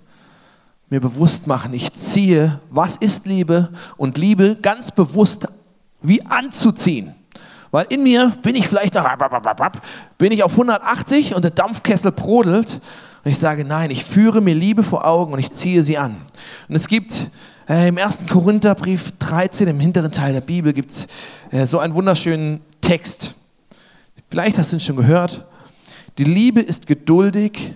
mir 0.89 1.01
bewusst 1.01 1.47
machen, 1.47 1.73
ich 1.73 1.91
ziehe, 1.93 2.59
was 2.69 2.95
ist 2.95 3.25
Liebe 3.25 3.69
und 3.97 4.17
Liebe 4.17 4.55
ganz 4.61 4.91
bewusst 4.91 5.47
wie 6.01 6.23
anzuziehen. 6.25 7.15
Weil 7.75 7.87
in 7.89 8.03
mir 8.03 8.31
bin 8.41 8.55
ich 8.55 8.69
vielleicht 8.69 8.93
noch, 8.93 9.05
bin 10.17 10.31
ich 10.31 10.43
auf 10.43 10.53
180 10.53 11.35
und 11.35 11.41
der 11.41 11.51
Dampfkessel 11.51 12.13
brodelt 12.13 12.79
und 13.25 13.31
ich 13.31 13.37
sage, 13.37 13.65
nein, 13.65 13.91
ich 13.91 14.05
führe 14.05 14.39
mir 14.39 14.55
Liebe 14.55 14.81
vor 14.81 15.05
Augen 15.05 15.33
und 15.33 15.39
ich 15.39 15.51
ziehe 15.51 15.83
sie 15.83 15.97
an. 15.97 16.21
Und 16.69 16.75
es 16.75 16.87
gibt 16.87 17.29
äh, 17.67 17.89
im 17.89 17.97
1. 17.97 18.27
Korintherbrief 18.27 19.11
13, 19.19 19.67
im 19.67 19.81
hinteren 19.81 20.13
Teil 20.13 20.31
der 20.31 20.39
Bibel, 20.39 20.71
gibt 20.71 20.91
es 20.91 21.07
äh, 21.51 21.65
so 21.65 21.79
einen 21.79 21.95
wunderschönen 21.95 22.61
Text. 22.79 23.35
Vielleicht 24.29 24.57
hast 24.57 24.71
du 24.71 24.77
ihn 24.77 24.79
schon 24.79 24.95
gehört. 24.95 25.43
Die 26.17 26.23
Liebe 26.23 26.61
ist 26.61 26.87
geduldig 26.87 27.73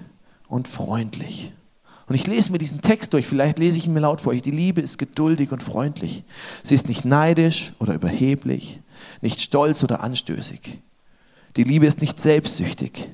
und 0.47 0.69
freundlich. 0.69 1.51
Und 2.07 2.15
ich 2.15 2.25
lese 2.25 2.53
mir 2.53 2.57
diesen 2.57 2.79
Text 2.79 3.11
durch, 3.11 3.27
vielleicht 3.27 3.59
lese 3.59 3.77
ich 3.77 3.85
ihn 3.85 3.91
mir 3.91 3.99
laut 3.99 4.21
vor 4.21 4.31
euch. 4.31 4.43
Die 4.43 4.49
Liebe 4.49 4.79
ist 4.79 4.97
geduldig 4.97 5.51
und 5.51 5.61
freundlich. 5.61 6.23
Sie 6.63 6.73
ist 6.73 6.87
nicht 6.87 7.03
neidisch 7.03 7.73
oder 7.79 7.95
überheblich, 7.95 8.79
nicht 9.21 9.41
stolz 9.41 9.83
oder 9.83 10.01
anstößig. 10.01 10.79
Die 11.55 11.63
Liebe 11.63 11.85
ist 11.85 12.01
nicht 12.01 12.19
selbstsüchtig. 12.19 13.09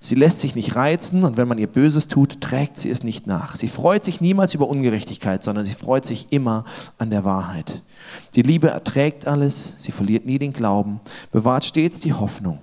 Sie 0.00 0.16
lässt 0.16 0.40
sich 0.40 0.56
nicht 0.56 0.74
reizen 0.74 1.22
und 1.22 1.36
wenn 1.36 1.46
man 1.46 1.58
ihr 1.58 1.68
Böses 1.68 2.08
tut, 2.08 2.40
trägt 2.40 2.76
sie 2.76 2.90
es 2.90 3.04
nicht 3.04 3.28
nach. 3.28 3.54
Sie 3.54 3.68
freut 3.68 4.02
sich 4.02 4.20
niemals 4.20 4.52
über 4.52 4.68
Ungerechtigkeit, 4.68 5.44
sondern 5.44 5.64
sie 5.64 5.74
freut 5.74 6.04
sich 6.04 6.26
immer 6.30 6.64
an 6.98 7.10
der 7.10 7.24
Wahrheit. 7.24 7.82
Die 8.34 8.42
Liebe 8.42 8.68
erträgt 8.68 9.28
alles, 9.28 9.74
sie 9.76 9.92
verliert 9.92 10.26
nie 10.26 10.40
den 10.40 10.52
Glauben, 10.52 10.98
bewahrt 11.30 11.64
stets 11.64 12.00
die 12.00 12.14
Hoffnung 12.14 12.58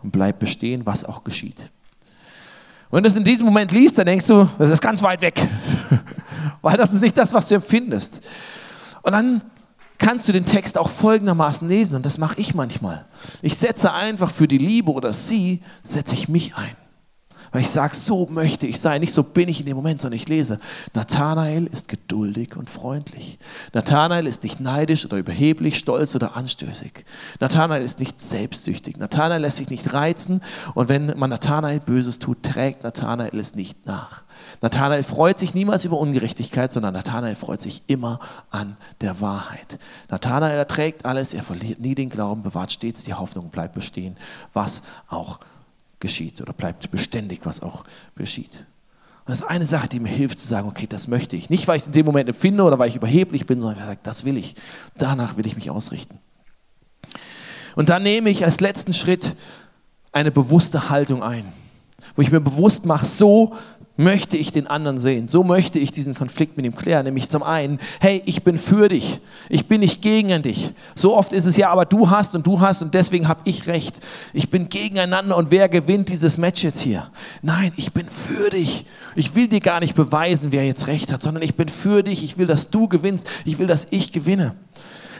und 0.00 0.12
bleibt 0.12 0.38
bestehen, 0.38 0.86
was 0.86 1.04
auch 1.04 1.24
geschieht. 1.24 1.70
Wenn 2.92 3.02
du 3.02 3.08
es 3.08 3.16
in 3.16 3.24
diesem 3.24 3.46
Moment 3.46 3.72
liest, 3.72 3.98
dann 3.98 4.06
denkst 4.06 4.28
du, 4.28 4.48
das 4.56 4.70
ist 4.70 4.80
ganz 4.80 5.02
weit 5.02 5.22
weg. 5.22 5.44
Weil 6.62 6.76
das 6.76 6.92
ist 6.92 7.02
nicht 7.02 7.18
das, 7.18 7.32
was 7.32 7.48
du 7.48 7.56
empfindest. 7.56 8.24
Und 9.02 9.12
dann 9.12 9.42
kannst 9.98 10.28
du 10.28 10.32
den 10.32 10.46
Text 10.46 10.78
auch 10.78 10.90
folgendermaßen 10.90 11.68
lesen, 11.68 11.96
und 11.96 12.06
das 12.06 12.18
mache 12.18 12.40
ich 12.40 12.54
manchmal. 12.54 13.04
Ich 13.42 13.56
setze 13.56 13.92
einfach 13.92 14.30
für 14.30 14.48
die 14.48 14.58
Liebe 14.58 14.92
oder 14.92 15.12
sie, 15.12 15.62
setze 15.82 16.14
ich 16.14 16.28
mich 16.28 16.56
ein. 16.56 16.76
Weil 17.52 17.62
ich 17.62 17.70
sage, 17.70 17.96
so 17.96 18.26
möchte 18.26 18.66
ich 18.66 18.80
sein. 18.80 19.00
Nicht 19.00 19.14
so 19.14 19.22
bin 19.22 19.48
ich 19.48 19.60
in 19.60 19.66
dem 19.66 19.76
Moment, 19.76 20.02
sondern 20.02 20.16
ich 20.16 20.28
lese, 20.28 20.58
Nathanael 20.92 21.66
ist 21.66 21.88
geduldig 21.88 22.54
und 22.54 22.68
freundlich. 22.68 23.38
Nathanael 23.72 24.26
ist 24.26 24.42
nicht 24.42 24.60
neidisch 24.60 25.06
oder 25.06 25.16
überheblich, 25.16 25.78
stolz 25.78 26.14
oder 26.14 26.36
anstößig. 26.36 27.06
Nathanael 27.40 27.82
ist 27.82 27.98
nicht 27.98 28.20
selbstsüchtig. 28.20 28.98
Nathanael 28.98 29.40
lässt 29.40 29.56
sich 29.56 29.70
nicht 29.70 29.94
reizen. 29.94 30.42
Und 30.74 30.90
wenn 30.90 31.18
man 31.18 31.30
Nathanael 31.30 31.80
Böses 31.80 32.18
tut, 32.18 32.42
trägt 32.42 32.82
Nathanael 32.82 33.38
es 33.38 33.54
nicht 33.54 33.86
nach. 33.86 34.25
Nathanael 34.60 35.02
freut 35.02 35.38
sich 35.38 35.54
niemals 35.54 35.84
über 35.84 35.98
Ungerechtigkeit, 35.98 36.72
sondern 36.72 36.94
Nathanael 36.94 37.34
freut 37.34 37.60
sich 37.60 37.82
immer 37.86 38.20
an 38.50 38.76
der 39.00 39.20
Wahrheit. 39.20 39.78
Nathanael 40.08 40.56
erträgt 40.56 41.04
alles, 41.04 41.34
er 41.34 41.42
verliert 41.42 41.80
nie 41.80 41.94
den 41.94 42.10
Glauben, 42.10 42.42
bewahrt 42.42 42.72
stets 42.72 43.04
die 43.04 43.14
Hoffnung, 43.14 43.50
bleibt 43.50 43.74
bestehen, 43.74 44.16
was 44.52 44.82
auch 45.08 45.40
geschieht 46.00 46.40
oder 46.40 46.52
bleibt 46.52 46.90
beständig, 46.90 47.40
was 47.44 47.62
auch 47.62 47.84
geschieht. 48.16 48.64
Und 49.26 49.30
das 49.32 49.40
ist 49.40 49.46
eine 49.46 49.66
Sache, 49.66 49.88
die 49.88 49.98
mir 49.98 50.08
hilft 50.08 50.38
zu 50.38 50.46
sagen, 50.46 50.68
okay, 50.68 50.86
das 50.86 51.08
möchte 51.08 51.36
ich. 51.36 51.50
Nicht, 51.50 51.66
weil 51.66 51.76
ich 51.76 51.82
es 51.82 51.88
in 51.88 51.94
dem 51.94 52.06
Moment 52.06 52.28
empfinde 52.28 52.62
oder 52.62 52.78
weil 52.78 52.88
ich 52.88 52.96
überheblich 52.96 53.44
bin, 53.46 53.60
sondern 53.60 53.78
ich 53.78 53.84
sage, 53.84 54.00
das 54.04 54.24
will 54.24 54.36
ich. 54.36 54.54
Danach 54.96 55.36
will 55.36 55.46
ich 55.46 55.56
mich 55.56 55.68
ausrichten. 55.68 56.20
Und 57.74 57.88
dann 57.88 58.04
nehme 58.04 58.30
ich 58.30 58.44
als 58.44 58.60
letzten 58.60 58.92
Schritt 58.92 59.34
eine 60.12 60.30
bewusste 60.30 60.88
Haltung 60.90 61.22
ein, 61.22 61.52
wo 62.14 62.22
ich 62.22 62.30
mir 62.30 62.40
bewusst 62.40 62.86
mache, 62.86 63.04
so 63.04 63.56
möchte 63.96 64.36
ich 64.36 64.52
den 64.52 64.66
anderen 64.66 64.98
sehen. 64.98 65.28
So 65.28 65.42
möchte 65.42 65.78
ich 65.78 65.90
diesen 65.90 66.14
Konflikt 66.14 66.56
mit 66.56 66.66
ihm 66.66 66.76
klären. 66.76 67.04
Nämlich 67.04 67.30
zum 67.30 67.42
einen, 67.42 67.78
hey, 68.00 68.22
ich 68.26 68.42
bin 68.42 68.58
für 68.58 68.88
dich. 68.88 69.20
Ich 69.48 69.66
bin 69.66 69.80
nicht 69.80 70.02
gegen 70.02 70.42
dich. 70.42 70.72
So 70.94 71.16
oft 71.16 71.32
ist 71.32 71.46
es 71.46 71.56
ja, 71.56 71.70
aber 71.70 71.84
du 71.86 72.10
hast 72.10 72.34
und 72.34 72.46
du 72.46 72.60
hast 72.60 72.82
und 72.82 72.94
deswegen 72.94 73.28
habe 73.28 73.40
ich 73.44 73.66
recht. 73.66 73.96
Ich 74.32 74.50
bin 74.50 74.68
gegeneinander 74.68 75.36
und 75.36 75.50
wer 75.50 75.68
gewinnt 75.68 76.08
dieses 76.08 76.38
Match 76.38 76.62
jetzt 76.62 76.80
hier? 76.80 77.10
Nein, 77.42 77.72
ich 77.76 77.92
bin 77.92 78.06
für 78.08 78.50
dich. 78.50 78.84
Ich 79.14 79.34
will 79.34 79.48
dir 79.48 79.60
gar 79.60 79.80
nicht 79.80 79.94
beweisen, 79.94 80.52
wer 80.52 80.66
jetzt 80.66 80.86
recht 80.86 81.12
hat, 81.12 81.22
sondern 81.22 81.42
ich 81.42 81.54
bin 81.54 81.68
für 81.68 82.02
dich. 82.02 82.22
Ich 82.22 82.36
will, 82.38 82.46
dass 82.46 82.70
du 82.70 82.88
gewinnst. 82.88 83.28
Ich 83.44 83.58
will, 83.58 83.66
dass 83.66 83.86
ich 83.90 84.12
gewinne. 84.12 84.54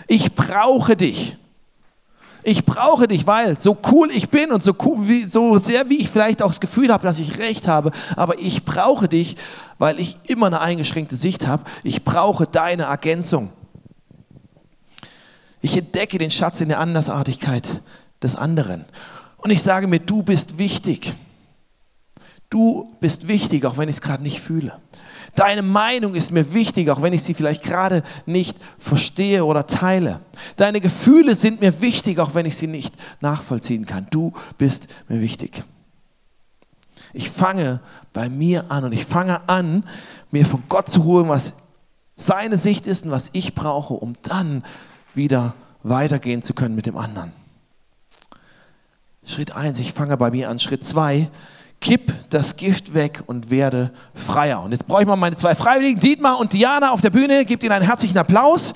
Ich 0.06 0.34
brauche 0.34 0.96
dich 0.96 1.36
ich 2.46 2.64
brauche 2.64 3.08
dich, 3.08 3.26
weil 3.26 3.56
so 3.58 3.76
cool 3.90 4.08
ich 4.12 4.28
bin 4.28 4.52
und 4.52 4.62
so, 4.62 4.72
cool, 4.84 5.08
wie, 5.08 5.24
so 5.24 5.58
sehr 5.58 5.88
wie 5.88 5.96
ich 5.96 6.08
vielleicht 6.08 6.42
auch 6.42 6.48
das 6.48 6.60
Gefühl 6.60 6.92
habe, 6.92 7.02
dass 7.02 7.18
ich 7.18 7.38
recht 7.38 7.66
habe, 7.66 7.90
aber 8.14 8.38
ich 8.38 8.64
brauche 8.64 9.08
dich, 9.08 9.36
weil 9.78 9.98
ich 9.98 10.16
immer 10.28 10.46
eine 10.46 10.60
eingeschränkte 10.60 11.16
Sicht 11.16 11.48
habe. 11.48 11.64
Ich 11.82 12.04
brauche 12.04 12.46
deine 12.46 12.84
Ergänzung. 12.84 13.50
Ich 15.60 15.76
entdecke 15.76 16.18
den 16.18 16.30
Schatz 16.30 16.60
in 16.60 16.68
der 16.68 16.78
Andersartigkeit 16.78 17.82
des 18.22 18.36
anderen. 18.36 18.84
Und 19.38 19.50
ich 19.50 19.64
sage 19.64 19.88
mir, 19.88 19.98
du 19.98 20.22
bist 20.22 20.56
wichtig. 20.56 21.14
Du 22.48 22.92
bist 23.00 23.26
wichtig, 23.26 23.64
auch 23.64 23.76
wenn 23.76 23.88
ich 23.88 23.96
es 23.96 24.00
gerade 24.00 24.22
nicht 24.22 24.40
fühle. 24.40 24.78
Deine 25.36 25.62
Meinung 25.62 26.14
ist 26.14 26.32
mir 26.32 26.54
wichtig, 26.54 26.88
auch 26.88 27.02
wenn 27.02 27.12
ich 27.12 27.22
sie 27.22 27.34
vielleicht 27.34 27.62
gerade 27.62 28.02
nicht 28.24 28.56
verstehe 28.78 29.44
oder 29.44 29.66
teile. 29.66 30.20
Deine 30.56 30.80
Gefühle 30.80 31.34
sind 31.34 31.60
mir 31.60 31.82
wichtig, 31.82 32.18
auch 32.18 32.34
wenn 32.34 32.46
ich 32.46 32.56
sie 32.56 32.66
nicht 32.66 32.94
nachvollziehen 33.20 33.84
kann. 33.84 34.06
Du 34.10 34.32
bist 34.56 34.88
mir 35.08 35.20
wichtig. 35.20 35.62
Ich 37.12 37.30
fange 37.30 37.80
bei 38.14 38.30
mir 38.30 38.70
an 38.70 38.84
und 38.84 38.92
ich 38.92 39.04
fange 39.04 39.46
an, 39.46 39.84
mir 40.30 40.46
von 40.46 40.62
Gott 40.70 40.88
zu 40.88 41.04
holen, 41.04 41.28
was 41.28 41.52
seine 42.16 42.56
Sicht 42.56 42.86
ist 42.86 43.04
und 43.04 43.10
was 43.10 43.28
ich 43.34 43.54
brauche, 43.54 43.92
um 43.92 44.14
dann 44.22 44.64
wieder 45.14 45.54
weitergehen 45.82 46.40
zu 46.40 46.54
können 46.54 46.74
mit 46.74 46.86
dem 46.86 46.96
anderen. 46.96 47.32
Schritt 49.22 49.52
1, 49.52 49.80
ich 49.80 49.92
fange 49.92 50.16
bei 50.16 50.30
mir 50.30 50.48
an. 50.48 50.58
Schritt 50.58 50.82
2, 50.82 51.30
kipp 51.80 52.12
das 52.30 52.56
Gift 52.56 52.94
weg 52.94 53.22
und 53.26 53.50
werde 53.50 53.92
freier. 54.14 54.62
Und 54.62 54.72
jetzt 54.72 54.86
brauche 54.86 55.02
ich 55.02 55.08
mal 55.08 55.16
meine 55.16 55.36
zwei 55.36 55.54
Freiwilligen, 55.54 56.00
Dietmar 56.00 56.38
und 56.38 56.52
Diana 56.52 56.90
auf 56.90 57.00
der 57.00 57.10
Bühne. 57.10 57.44
Gebt 57.44 57.62
ihnen 57.62 57.72
einen 57.72 57.84
herzlichen 57.84 58.18
Applaus. 58.18 58.74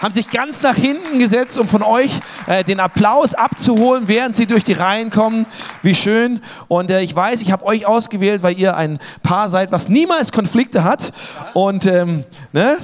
Haben 0.00 0.14
sich 0.14 0.30
ganz 0.30 0.62
nach 0.62 0.74
hinten 0.74 1.20
gesetzt, 1.20 1.56
um 1.58 1.68
von 1.68 1.82
euch 1.82 2.20
äh, 2.46 2.64
den 2.64 2.80
Applaus 2.80 3.34
abzuholen, 3.34 4.08
während 4.08 4.34
sie 4.34 4.46
durch 4.46 4.64
die 4.64 4.72
Reihen 4.72 5.10
kommen. 5.10 5.46
Wie 5.82 5.94
schön. 5.94 6.40
Und 6.66 6.90
äh, 6.90 7.02
ich 7.02 7.14
weiß, 7.14 7.40
ich 7.40 7.52
habe 7.52 7.64
euch 7.64 7.86
ausgewählt, 7.86 8.42
weil 8.42 8.58
ihr 8.58 8.76
ein 8.76 8.98
Paar 9.22 9.48
seid, 9.48 9.70
was 9.70 9.88
niemals 9.88 10.32
Konflikte 10.32 10.82
hat. 10.82 11.12
Und 11.54 11.86
ähm, 11.86 12.24
ne? 12.52 12.78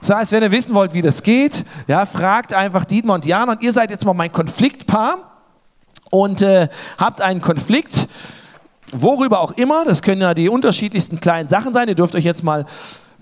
Das 0.00 0.16
heißt, 0.16 0.32
wenn 0.32 0.42
ihr 0.42 0.50
wissen 0.50 0.74
wollt, 0.74 0.94
wie 0.94 1.02
das 1.02 1.22
geht, 1.22 1.64
ja, 1.88 2.06
fragt 2.06 2.54
einfach 2.54 2.86
Dietmar 2.86 3.16
und 3.16 3.24
Diana. 3.26 3.52
Und 3.52 3.62
ihr 3.62 3.72
seid 3.72 3.90
jetzt 3.90 4.04
mal 4.06 4.14
mein 4.14 4.32
Konfliktpaar 4.32 5.35
und 6.10 6.42
äh, 6.42 6.68
habt 6.98 7.20
einen 7.20 7.40
Konflikt. 7.40 8.08
worüber 8.92 9.40
auch 9.40 9.52
immer, 9.52 9.84
das 9.84 10.00
können 10.00 10.20
ja 10.20 10.32
die 10.32 10.48
unterschiedlichsten 10.48 11.20
kleinen 11.20 11.48
Sachen 11.48 11.72
sein. 11.72 11.88
Ihr 11.88 11.96
dürft 11.96 12.14
euch 12.14 12.24
jetzt 12.24 12.44
mal 12.44 12.66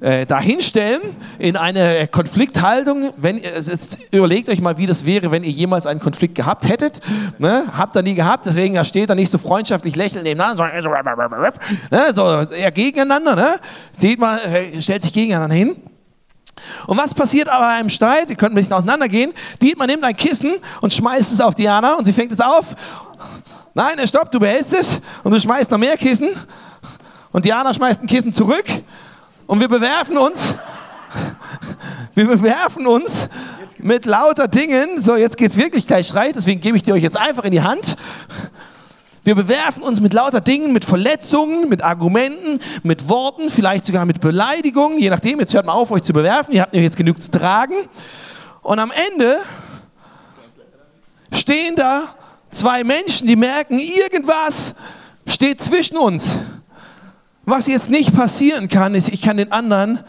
äh, 0.01 0.27
dahinstellen 0.27 1.01
in 1.39 1.57
eine 1.57 2.07
Konflikthaltung. 2.09 3.13
Wenn, 3.17 3.39
jetzt 3.43 3.97
überlegt 4.11 4.49
euch 4.49 4.61
mal, 4.61 4.77
wie 4.77 4.87
das 4.87 5.07
wäre, 5.07 5.31
wenn 5.31 5.45
ihr 5.45 5.51
jemals 5.51 5.87
einen 5.87 6.01
Konflikt 6.01 6.35
gehabt 6.35 6.69
hättet. 6.69 7.01
Ne? 7.39 7.65
Habt 7.77 7.97
ihr 7.97 8.03
nie 8.03 8.15
gehabt, 8.15 8.45
deswegen 8.45 8.75
da 8.75 8.85
steht 8.85 9.09
da 9.09 9.15
nicht 9.15 9.31
so 9.31 9.39
freundschaftlich 9.39 9.97
lächelnd 9.97 10.25
nebeneinander, 10.25 10.65
ne? 11.91 12.13
so 12.13 12.55
eher 12.55 12.71
gegeneinander. 12.71 13.35
Ne? 13.35 13.55
Steht 13.97 14.19
mal, 14.19 14.39
äh, 14.41 14.83
stellt 14.83 15.03
sich 15.03 15.13
gegeneinander 15.13 15.57
hin. 15.57 15.77
Und 16.87 16.97
was 16.97 17.15
passiert 17.15 17.49
aber 17.49 17.69
einem 17.69 17.89
Streit? 17.89 18.31
Ihr 18.31 18.37
könnt 18.37 18.53
ein 18.53 18.57
bisschen 18.57 18.73
auseinandergehen. 18.73 19.33
Dietmar 19.61 19.87
nimmt 19.87 20.05
ein 20.05 20.17
Kissen 20.17 20.55
und 20.81 20.93
schmeißt 20.93 21.33
es 21.33 21.41
auf 21.41 21.55
Diana 21.55 21.95
und 21.95 22.05
sie 22.05 22.13
fängt 22.13 22.33
es 22.33 22.41
auf. 22.41 22.75
Nein, 23.75 24.07
stoppt, 24.07 24.35
du 24.35 24.39
behältst 24.39 24.73
es 24.73 25.01
und 25.25 25.33
du 25.33 25.41
schmeißt 25.41 25.71
noch 25.71 25.79
mehr 25.79 25.97
Kissen. 25.97 26.31
Und 27.33 27.45
Diana 27.45 27.75
schmeißt 27.75 28.03
ein 28.03 28.07
Kissen 28.07 28.33
zurück 28.33 28.67
und 29.47 29.61
wir 29.61 29.69
bewerfen 29.69 30.17
uns. 30.17 30.55
Wir 32.17 32.27
bewerfen 32.27 32.87
uns 32.87 33.29
mit 33.79 34.07
lauter 34.07 34.47
Dingen. 34.47 35.01
So, 35.01 35.17
jetzt 35.17 35.37
geht 35.37 35.51
es 35.51 35.57
wirklich 35.57 35.87
gleich 35.87 36.07
Streit, 36.07 36.37
deswegen 36.37 36.61
gebe 36.61 36.77
ich 36.77 36.85
dir 36.85 36.95
euch 36.95 37.03
jetzt 37.03 37.17
einfach 37.17 37.45
in 37.45 37.51
die 37.51 37.63
Hand. 37.63 37.97
Wir 39.25 39.35
bewerfen 39.35 39.83
uns 39.83 40.01
mit 40.01 40.13
lauter 40.13 40.43
Dingen, 40.43 40.75
mit 40.75 40.85
Verletzungen, 40.85 41.71
mit 41.71 41.83
Argumenten, 41.83 42.61
mit 42.83 43.09
Worten, 43.09 43.49
vielleicht 43.49 43.87
sogar 43.87 44.05
mit 44.05 44.21
Beleidigungen, 44.21 44.99
je 44.99 45.09
nachdem. 45.09 45.41
Jetzt 45.41 45.55
hört 45.55 45.65
mal 45.65 45.73
auf, 45.73 45.91
euch 45.91 46.03
zu 46.03 46.13
bewerfen. 46.13 46.53
Ihr 46.53 46.61
habt 46.61 46.75
jetzt 46.75 46.97
genug 46.97 47.23
zu 47.23 47.31
tragen. 47.31 47.75
Und 48.63 48.79
am 48.79 48.91
Ende 48.91 49.39
stehen 51.33 51.75
da 51.75 52.15
zwei 52.51 52.85
Menschen, 52.85 53.27
die 53.27 53.37
merken, 53.37 53.79
irgendwas 53.79 54.75
steht 55.27 55.63
zwischen 55.63 55.97
uns. 55.97 56.35
Was 57.47 57.67
jetzt 57.67 57.89
nicht 57.89 58.15
passieren 58.15 58.69
kann, 58.69 58.95
ist, 58.95 59.09
ich 59.09 59.23
kann 59.23 59.39
den 59.39 59.53
anderen 59.53 60.01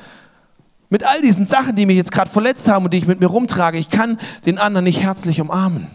mit 0.90 1.06
all 1.06 1.22
diesen 1.22 1.46
Sachen, 1.46 1.76
die 1.76 1.86
mich 1.86 1.98
jetzt 1.98 2.12
gerade 2.12 2.30
verletzt 2.30 2.68
haben 2.68 2.86
und 2.86 2.94
die 2.94 2.98
ich 2.98 3.08
mit 3.08 3.22
mir 3.22 3.28
rumtrage, 3.28 3.78
ich 3.78 3.90
kann 3.90 4.20
den 4.46 4.58
anderen 4.58 4.84
nicht 4.84 5.02
herzlich 5.02 5.40
umarmen. 5.40 5.88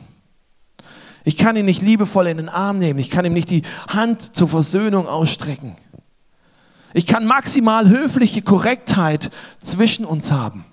Ich 1.25 1.37
kann 1.37 1.57
ihn 1.57 1.67
nicht 1.67 1.83
liebevoll 1.83 2.27
in 2.27 2.39
den 2.39 2.49
Arm 2.49 2.79
nehmen. 2.79 2.99
Ich 2.99 3.11
kann 3.11 3.25
ihm 3.25 3.33
nicht 3.33 3.51
die 3.51 3.63
Hand 3.89 4.37
zur 4.37 4.49
Versöhnung 4.49 5.07
ausstrecken. 5.07 5.77
Ich 6.93 7.07
kann 7.07 7.27
maximal 7.27 7.89
höfliche 7.89 8.43
Korrektheit 8.43 9.31
zwischen 9.61 10.05
uns 10.05 10.33
haben. 10.33 10.65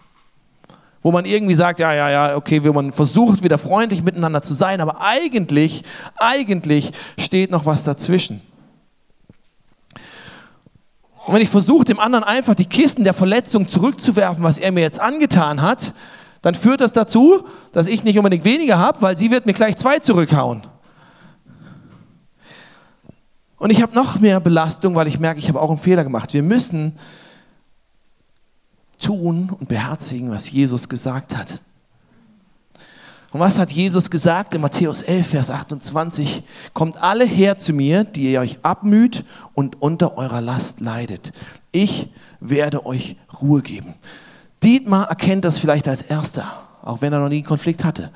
Wo 1.03 1.11
man 1.11 1.25
irgendwie 1.25 1.55
sagt, 1.55 1.79
ja, 1.79 1.93
ja, 1.93 2.09
ja, 2.09 2.35
okay, 2.35 2.63
wo 2.63 2.73
man 2.73 2.91
versucht, 2.91 3.43
wieder 3.43 3.57
freundlich 3.57 4.03
miteinander 4.03 4.41
zu 4.41 4.53
sein, 4.53 4.81
aber 4.81 4.99
eigentlich, 5.01 5.83
eigentlich 6.17 6.91
steht 7.17 7.51
noch 7.51 7.65
was 7.65 7.83
dazwischen. 7.83 8.41
Und 11.27 11.33
wenn 11.33 11.41
ich 11.41 11.49
versuche, 11.49 11.85
dem 11.85 11.99
anderen 11.99 12.23
einfach 12.23 12.55
die 12.55 12.65
Kisten 12.65 13.03
der 13.03 13.13
Verletzung 13.13 13.67
zurückzuwerfen, 13.67 14.43
was 14.43 14.57
er 14.57 14.71
mir 14.71 14.81
jetzt 14.81 14.99
angetan 14.99 15.61
hat, 15.61 15.93
dann 16.47 16.55
führt 16.55 16.79
das 16.79 16.93
dazu, 16.93 17.43
dass 17.73 17.87
ich 17.87 18.05
nicht 18.05 18.17
unbedingt 18.17 18.45
weniger 18.45 18.77
habe, 18.77 19.01
weil 19.01 19.17
sie 19.17 19.31
wird 19.31 19.45
mir 19.45 19.51
gleich 19.51 19.75
zwei 19.75 19.99
zurückhauen. 19.99 20.61
Und 23.57 23.69
ich 23.69 23.81
habe 23.81 23.93
noch 23.93 24.21
mehr 24.21 24.39
Belastung, 24.39 24.95
weil 24.95 25.07
ich 25.07 25.19
merke, 25.19 25.39
ich 25.39 25.49
habe 25.49 25.59
auch 25.59 25.69
einen 25.69 25.77
Fehler 25.77 26.05
gemacht. 26.05 26.33
Wir 26.33 26.43
müssen 26.43 26.93
tun 28.97 29.53
und 29.59 29.67
beherzigen, 29.67 30.31
was 30.31 30.49
Jesus 30.49 30.87
gesagt 30.87 31.35
hat. 31.35 31.59
Und 33.33 33.41
was 33.41 33.59
hat 33.59 33.73
Jesus 33.73 34.09
gesagt 34.09 34.53
in 34.53 34.61
Matthäus 34.61 35.01
11, 35.01 35.27
Vers 35.27 35.51
28? 35.51 36.43
Kommt 36.73 37.03
alle 37.03 37.25
her 37.25 37.57
zu 37.57 37.73
mir, 37.73 38.05
die 38.05 38.31
ihr 38.31 38.39
euch 38.39 38.59
abmüht 38.63 39.25
und 39.53 39.81
unter 39.81 40.17
eurer 40.17 40.39
Last 40.39 40.79
leidet. 40.79 41.33
Ich 41.73 42.07
werde 42.39 42.85
euch 42.85 43.17
Ruhe 43.41 43.61
geben. 43.61 43.95
Dietmar 44.63 45.09
erkennt 45.09 45.45
das 45.45 45.59
vielleicht 45.59 45.87
als 45.87 46.01
erster, 46.01 46.63
auch 46.81 47.01
wenn 47.01 47.13
er 47.13 47.19
noch 47.19 47.29
nie 47.29 47.37
einen 47.37 47.45
Konflikt 47.45 47.83
hatte. 47.83 48.11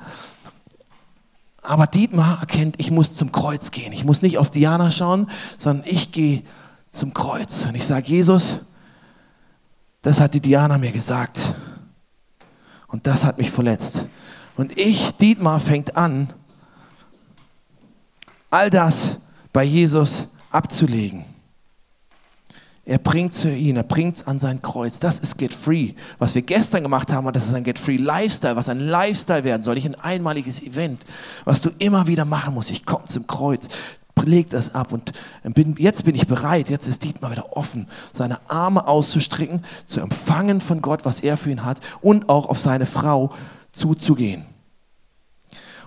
Aber 1.62 1.86
Dietmar 1.86 2.40
erkennt, 2.40 2.74
ich 2.78 2.90
muss 2.90 3.14
zum 3.14 3.30
Kreuz 3.30 3.70
gehen. 3.70 3.92
Ich 3.92 4.04
muss 4.04 4.20
nicht 4.20 4.38
auf 4.38 4.50
Diana 4.50 4.90
schauen, 4.90 5.30
sondern 5.58 5.86
ich 5.86 6.10
gehe 6.10 6.42
zum 6.90 7.14
Kreuz. 7.14 7.66
Und 7.66 7.76
ich 7.76 7.86
sage, 7.86 8.08
Jesus, 8.08 8.58
das 10.02 10.18
hat 10.18 10.34
die 10.34 10.40
Diana 10.40 10.78
mir 10.78 10.90
gesagt. 10.90 11.54
Und 12.88 13.06
das 13.06 13.24
hat 13.24 13.38
mich 13.38 13.50
verletzt. 13.52 14.06
Und 14.56 14.76
ich, 14.76 15.12
Dietmar, 15.12 15.60
fängt 15.60 15.96
an, 15.96 16.32
all 18.50 18.68
das 18.68 19.18
bei 19.52 19.64
Jesus 19.64 20.26
abzulegen. 20.50 21.24
Er 22.84 22.98
bringt 22.98 23.32
zu 23.32 23.48
ihm, 23.48 23.76
er 23.76 23.84
bringt 23.84 24.16
es 24.16 24.26
an 24.26 24.40
sein 24.40 24.60
Kreuz. 24.60 24.98
Das 24.98 25.20
ist 25.20 25.38
Get 25.38 25.54
Free. 25.54 25.94
Was 26.18 26.34
wir 26.34 26.42
gestern 26.42 26.82
gemacht 26.82 27.12
haben, 27.12 27.32
das 27.32 27.46
ist 27.46 27.54
ein 27.54 27.62
Get 27.62 27.78
Free 27.78 27.96
Lifestyle, 27.96 28.56
was 28.56 28.68
ein 28.68 28.80
Lifestyle 28.80 29.44
werden 29.44 29.62
soll, 29.62 29.76
nicht 29.76 29.86
ein 29.86 29.94
einmaliges 29.94 30.60
Event, 30.60 31.04
was 31.44 31.60
du 31.60 31.70
immer 31.78 32.08
wieder 32.08 32.24
machen 32.24 32.54
musst. 32.54 32.72
Ich 32.72 32.84
komme 32.84 33.04
zum 33.04 33.26
Kreuz, 33.28 33.68
leg 34.24 34.50
das 34.50 34.74
ab 34.74 34.92
und 34.92 35.12
bin, 35.42 35.76
jetzt 35.78 36.04
bin 36.04 36.14
ich 36.14 36.26
bereit, 36.26 36.70
jetzt 36.70 36.86
ist 36.86 37.04
Dietmar 37.04 37.30
wieder 37.30 37.56
offen, 37.56 37.88
seine 38.12 38.38
Arme 38.50 38.86
auszustrecken, 38.86 39.64
zu 39.86 40.00
empfangen 40.00 40.60
von 40.60 40.82
Gott, 40.82 41.04
was 41.04 41.20
er 41.20 41.36
für 41.36 41.50
ihn 41.50 41.64
hat 41.64 41.78
und 42.00 42.28
auch 42.28 42.46
auf 42.46 42.58
seine 42.58 42.86
Frau 42.86 43.32
zuzugehen. 43.72 44.44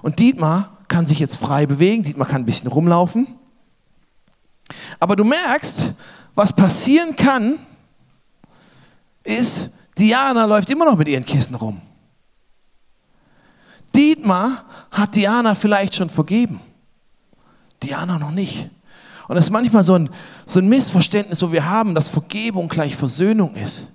Und 0.02 0.20
Dietmar 0.20 0.78
kann 0.88 1.06
sich 1.06 1.20
jetzt 1.20 1.38
frei 1.38 1.66
bewegen, 1.66 2.04
Dietmar 2.04 2.28
kann 2.28 2.44
ein 2.44 2.46
bisschen 2.46 2.70
rumlaufen. 2.70 3.28
Aber 5.00 5.16
du 5.16 5.24
merkst, 5.24 5.94
was 6.36 6.54
passieren 6.54 7.16
kann, 7.16 7.60
ist, 9.24 9.70
Diana 9.98 10.46
läuft 10.46 10.70
immer 10.70 10.86
noch 10.86 10.98
mit 10.98 11.08
ihren 11.08 11.26
Kissen 11.26 11.56
rum. 11.56 11.82
Dietmar 13.96 14.66
hat 14.92 15.16
Diana 15.16 15.56
vielleicht 15.56 15.96
schon 15.96 16.10
vergeben. 16.10 16.60
Diana 17.82 18.20
noch 18.20 18.32
nicht. 18.32 18.70
Und 19.28 19.36
das 19.36 19.46
ist 19.46 19.52
manchmal 19.52 19.84
so 19.84 19.96
ein, 19.96 20.10
so 20.46 20.60
ein 20.60 20.68
Missverständnis, 20.68 21.40
so 21.40 21.52
wir 21.52 21.66
haben, 21.68 21.96
dass 21.96 22.10
Vergebung 22.10 22.68
gleich 22.68 22.96
Versöhnung 22.96 23.56
ist. 23.56 23.92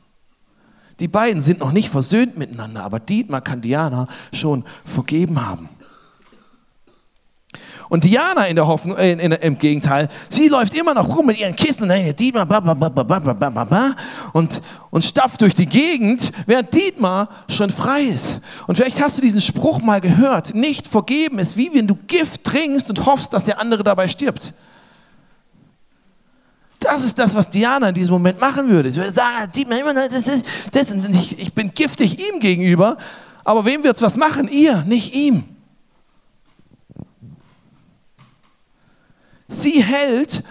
Die 0.99 1.09
beiden 1.09 1.41
sind 1.41 1.61
noch 1.61 1.73
nicht 1.73 1.89
versöhnt 1.89 2.37
miteinander, 2.37 2.83
aber 2.83 2.99
Dietmar 3.01 3.41
kann 3.41 3.61
Diana 3.61 4.09
schon 4.33 4.65
vergeben 4.85 5.45
haben. 5.45 5.69
Und 7.89 8.05
Diana 8.05 8.47
in 8.47 8.55
der 8.55 8.69
Hoffnung, 8.69 8.97
äh, 8.97 9.11
in, 9.11 9.19
in, 9.19 9.33
im 9.33 9.59
Gegenteil, 9.59 10.09
sie 10.29 10.47
läuft 10.47 10.75
immer 10.75 10.95
noch 10.95 11.17
rum 11.17 11.27
mit 11.27 11.39
ihren 11.39 11.57
Kissen 11.57 11.91
und, 11.91 12.21
Dietmar, 12.21 13.97
und, 14.33 14.63
und 14.91 15.05
stapft 15.05 15.41
durch 15.41 15.57
die 15.57 15.67
Gegend, 15.67 16.31
während 16.47 16.73
Dietmar 16.73 17.29
schon 17.49 17.71
frei 17.71 18.03
ist. 18.03 18.41
Und 18.69 18.77
vielleicht 18.77 19.03
hast 19.03 19.19
du 19.19 19.23
diesen 19.23 19.41
Spruch 19.41 19.81
mal 19.81 20.01
gehört, 20.01 20.55
nicht 20.55 20.87
vergeben 20.87 21.41
ist 21.41 21.57
wie 21.57 21.75
wenn 21.75 21.89
du 21.89 21.97
Gift 22.07 22.45
trinkst 22.45 22.89
und 22.89 23.05
hoffst, 23.07 23.33
dass 23.33 23.45
der 23.45 23.59
andere 23.61 23.83
dabei 23.83 24.07
stirbt. 24.07 24.55
Das 26.79 27.05
ist 27.05 27.19
das, 27.19 27.35
was 27.35 27.51
Diana 27.51 27.89
in 27.89 27.95
diesem 27.95 28.13
Moment 28.13 28.41
machen 28.41 28.69
würde. 28.69 28.93
Sie 28.93 29.01
würde 29.01 29.13
sagen, 29.13 29.51
Dietmar, 29.53 29.93
das 30.09 30.27
ist, 30.27 30.47
das, 30.71 30.93
ich, 30.93 31.39
ich 31.39 31.53
bin 31.53 31.75
giftig 31.75 32.21
ihm 32.21 32.39
gegenüber, 32.39 32.97
aber 33.43 33.65
wem 33.65 33.83
wird 33.83 33.97
es 33.97 34.03
was 34.03 34.17
machen? 34.17 34.47
Ihr, 34.47 34.85
nicht 34.87 35.15
ihm. 35.15 35.50
Sie 39.51 39.83
hält 39.83 40.43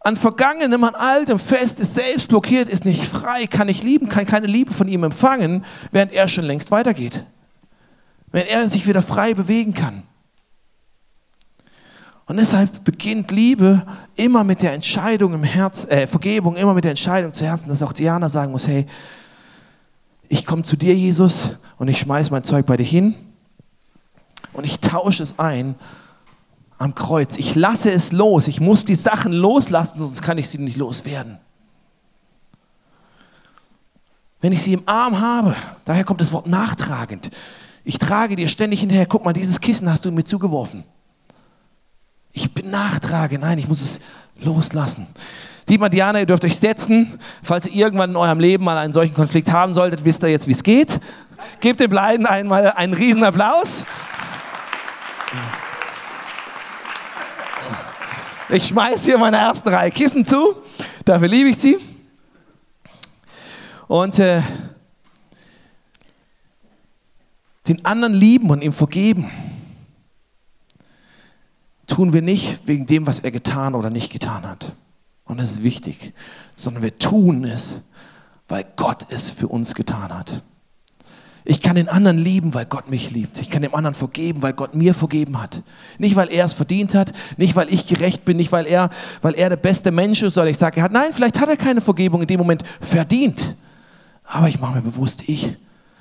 an 0.00 0.16
Vergangenem, 0.16 0.84
an 0.84 0.94
Altem 0.94 1.38
fest, 1.38 1.80
ist 1.80 1.94
selbst 1.94 2.28
blockiert, 2.28 2.68
ist 2.68 2.84
nicht 2.84 3.04
frei, 3.04 3.46
kann 3.46 3.66
nicht 3.66 3.82
lieben, 3.82 4.08
kann 4.08 4.24
keine 4.24 4.46
Liebe 4.46 4.72
von 4.72 4.88
ihm 4.88 5.02
empfangen, 5.02 5.64
während 5.90 6.12
er 6.12 6.28
schon 6.28 6.44
längst 6.44 6.70
weitergeht. 6.70 7.26
Während 8.30 8.50
er 8.50 8.68
sich 8.68 8.86
wieder 8.86 9.02
frei 9.02 9.34
bewegen 9.34 9.74
kann. 9.74 10.04
Und 12.26 12.36
deshalb 12.36 12.84
beginnt 12.84 13.30
Liebe 13.32 13.86
immer 14.14 14.44
mit 14.44 14.62
der 14.62 14.72
Entscheidung 14.72 15.32
im 15.32 15.42
Herz, 15.42 15.86
äh, 15.86 16.06
Vergebung 16.06 16.56
immer 16.56 16.74
mit 16.74 16.84
der 16.84 16.90
Entscheidung 16.90 17.32
zu 17.32 17.44
Herzen, 17.44 17.68
dass 17.68 17.82
auch 17.82 17.92
Diana 17.92 18.28
sagen 18.28 18.52
muss, 18.52 18.68
hey, 18.68 18.86
ich 20.28 20.46
komme 20.46 20.62
zu 20.62 20.76
dir, 20.76 20.94
Jesus, 20.94 21.50
und 21.78 21.88
ich 21.88 21.98
schmeiße 21.98 22.30
mein 22.30 22.44
Zeug 22.44 22.66
bei 22.66 22.76
dir 22.76 22.84
hin 22.84 23.14
und 24.52 24.64
ich 24.64 24.78
tausche 24.78 25.22
es 25.22 25.38
ein 25.38 25.74
am 26.78 26.94
Kreuz. 26.94 27.36
Ich 27.36 27.54
lasse 27.54 27.90
es 27.90 28.12
los. 28.12 28.46
Ich 28.46 28.60
muss 28.60 28.84
die 28.84 28.94
Sachen 28.94 29.32
loslassen, 29.32 29.98
sonst 29.98 30.22
kann 30.22 30.38
ich 30.38 30.48
sie 30.48 30.58
nicht 30.58 30.76
loswerden. 30.76 31.38
Wenn 34.40 34.52
ich 34.52 34.62
sie 34.62 34.72
im 34.72 34.82
Arm 34.86 35.20
habe, 35.20 35.56
daher 35.84 36.04
kommt 36.04 36.20
das 36.20 36.32
Wort 36.32 36.46
nachtragend. 36.46 37.30
Ich 37.84 37.98
trage 37.98 38.36
dir 38.36 38.46
ständig 38.46 38.80
hinterher, 38.80 39.06
guck 39.06 39.24
mal, 39.24 39.32
dieses 39.32 39.60
Kissen 39.60 39.90
hast 39.90 40.04
du 40.04 40.12
mir 40.12 40.24
zugeworfen. 40.24 40.84
Ich 42.32 42.52
bin 42.54 42.70
nachtragend. 42.70 43.42
Nein, 43.42 43.58
ich 43.58 43.66
muss 43.66 43.80
es 43.80 43.98
loslassen. 44.36 45.08
Dietmar, 45.68 45.90
Diana, 45.90 46.20
ihr 46.20 46.26
dürft 46.26 46.44
euch 46.44 46.56
setzen. 46.56 47.18
Falls 47.42 47.66
ihr 47.66 47.74
irgendwann 47.74 48.10
in 48.10 48.16
eurem 48.16 48.38
Leben 48.38 48.64
mal 48.64 48.78
einen 48.78 48.92
solchen 48.92 49.14
Konflikt 49.14 49.50
haben 49.50 49.72
solltet, 49.72 50.04
wisst 50.04 50.22
ihr 50.22 50.28
jetzt, 50.28 50.46
wie 50.46 50.52
es 50.52 50.62
geht. 50.62 51.00
Gebt 51.60 51.80
den 51.80 51.90
beiden 51.90 52.26
einmal 52.26 52.72
einen 52.72 52.94
riesen 52.94 53.24
Applaus. 53.24 53.84
Ich 58.50 58.68
schmeiße 58.68 59.04
hier 59.04 59.18
meine 59.18 59.36
ersten 59.36 59.68
Reihe 59.68 59.90
Kissen 59.90 60.24
zu. 60.24 60.56
Dafür 61.04 61.28
liebe 61.28 61.50
ich 61.50 61.58
sie. 61.58 61.78
Und 63.86 64.18
äh, 64.18 64.42
den 67.66 67.84
anderen 67.84 68.14
lieben 68.14 68.48
und 68.48 68.62
ihm 68.62 68.72
vergeben, 68.72 69.30
tun 71.86 72.14
wir 72.14 72.22
nicht 72.22 72.60
wegen 72.66 72.86
dem, 72.86 73.06
was 73.06 73.18
er 73.18 73.32
getan 73.32 73.74
oder 73.74 73.90
nicht 73.90 74.10
getan 74.10 74.46
hat. 74.46 74.72
Und 75.26 75.38
das 75.40 75.50
ist 75.52 75.62
wichtig, 75.62 76.14
sondern 76.56 76.82
wir 76.82 76.98
tun 76.98 77.44
es, 77.44 77.80
weil 78.48 78.64
Gott 78.76 79.06
es 79.10 79.28
für 79.28 79.48
uns 79.48 79.74
getan 79.74 80.08
hat. 80.08 80.42
Ich 81.50 81.62
kann 81.62 81.76
den 81.76 81.88
anderen 81.88 82.18
lieben, 82.18 82.52
weil 82.52 82.66
Gott 82.66 82.90
mich 82.90 83.10
liebt. 83.10 83.40
Ich 83.40 83.48
kann 83.48 83.62
dem 83.62 83.74
anderen 83.74 83.94
vergeben, 83.94 84.42
weil 84.42 84.52
Gott 84.52 84.74
mir 84.74 84.92
vergeben 84.92 85.40
hat. 85.40 85.62
Nicht, 85.96 86.14
weil 86.14 86.30
er 86.30 86.44
es 86.44 86.52
verdient 86.52 86.94
hat, 86.94 87.14
nicht, 87.38 87.56
weil 87.56 87.72
ich 87.72 87.86
gerecht 87.86 88.26
bin, 88.26 88.36
nicht, 88.36 88.52
weil 88.52 88.66
er, 88.66 88.90
weil 89.22 89.32
er 89.32 89.48
der 89.48 89.56
beste 89.56 89.90
Mensch 89.90 90.20
ist, 90.20 90.36
oder 90.36 90.48
ich 90.48 90.58
sage, 90.58 90.76
er 90.76 90.82
hat, 90.82 90.92
nein, 90.92 91.10
vielleicht 91.14 91.40
hat 91.40 91.48
er 91.48 91.56
keine 91.56 91.80
Vergebung 91.80 92.20
in 92.20 92.26
dem 92.26 92.36
Moment 92.36 92.64
verdient. 92.82 93.56
Aber 94.24 94.48
ich 94.48 94.60
mache 94.60 94.74
mir 94.74 94.82
bewusst, 94.82 95.22
ich 95.26 95.56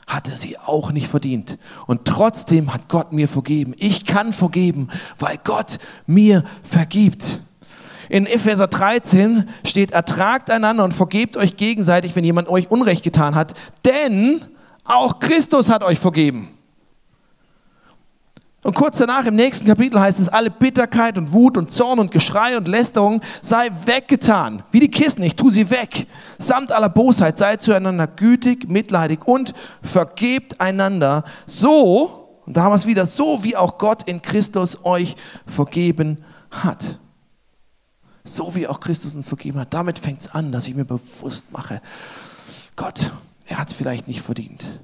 hatte 0.06 0.36
sie 0.36 0.58
auch 0.60 0.92
nicht 0.92 1.08
verdient. 1.08 1.58
Und 1.86 2.04
trotzdem 2.04 2.74
hat 2.74 2.90
Gott 2.90 3.14
mir 3.14 3.30
vergeben. 3.30 3.74
Ich 3.78 4.04
kann 4.04 4.34
vergeben, 4.34 4.90
weil 5.18 5.40
Gott 5.42 5.80
mir 6.06 6.44
vergibt. 6.62 7.40
In 8.10 8.26
Epheser 8.26 8.68
13 8.68 9.48
steht, 9.64 9.92
ertragt 9.92 10.52
einander 10.52 10.84
und 10.84 10.94
vergebt 10.94 11.38
euch 11.38 11.56
gegenseitig, 11.56 12.18
wenn 12.18 12.26
jemand 12.26 12.50
euch 12.50 12.70
Unrecht 12.70 13.04
getan 13.04 13.34
hat, 13.34 13.54
denn 13.86 14.42
auch 14.88 15.19
Christus 15.19 15.69
hat 15.69 15.84
euch 15.84 16.00
vergeben. 16.00 16.50
Und 18.63 18.76
kurz 18.76 18.97
danach 18.97 19.26
im 19.26 19.36
nächsten 19.36 19.65
Kapitel 19.65 20.00
heißt 20.00 20.19
es, 20.19 20.28
alle 20.28 20.50
Bitterkeit 20.50 21.17
und 21.17 21.32
Wut 21.32 21.58
und 21.58 21.71
Zorn 21.71 22.00
und 22.00 22.12
Geschrei 22.12 22.58
und 22.58 22.67
Lästerung 22.67 23.21
sei 23.41 23.69
weggetan. 23.86 24.63
Wie 24.71 24.80
die 24.80 24.91
Kissen, 24.91 25.23
ich 25.23 25.36
tue 25.36 25.52
sie 25.52 25.69
weg. 25.69 26.08
Samt 26.38 26.71
aller 26.71 26.89
Bosheit 26.89 27.38
seid 27.38 27.62
zueinander 27.62 28.08
gütig, 28.08 28.67
mitleidig 28.67 29.26
und 29.26 29.54
vergebt 29.82 30.60
einander. 30.60 31.23
So, 31.45 32.41
und 32.45 32.58
da 32.58 32.63
haben 32.63 32.71
wir 32.71 32.78
es 32.78 32.86
wieder, 32.86 33.06
so 33.06 33.43
wie 33.43 33.56
auch 33.56 33.78
Gott 33.78 34.04
in 34.04 34.21
Christus 34.21 34.84
euch 34.84 35.15
vergeben 35.45 36.23
hat. 36.50 36.97
So 38.23 38.54
wie 38.56 38.67
auch 38.67 38.80
Christus 38.80 39.15
uns 39.15 39.28
vergeben 39.28 39.60
hat. 39.60 39.73
Damit 39.73 40.00
fängt 40.00 40.21
es 40.21 40.28
an, 40.34 40.52
dass 40.52 40.67
ich 40.67 40.76
mir 40.76 40.84
bewusst 40.84 41.52
mache, 41.52 41.82
Gott, 42.76 43.12
er 43.48 43.58
hat 43.58 43.70
es 43.70 43.74
vielleicht 43.74 44.08
nicht 44.08 44.22
verdient, 44.22 44.82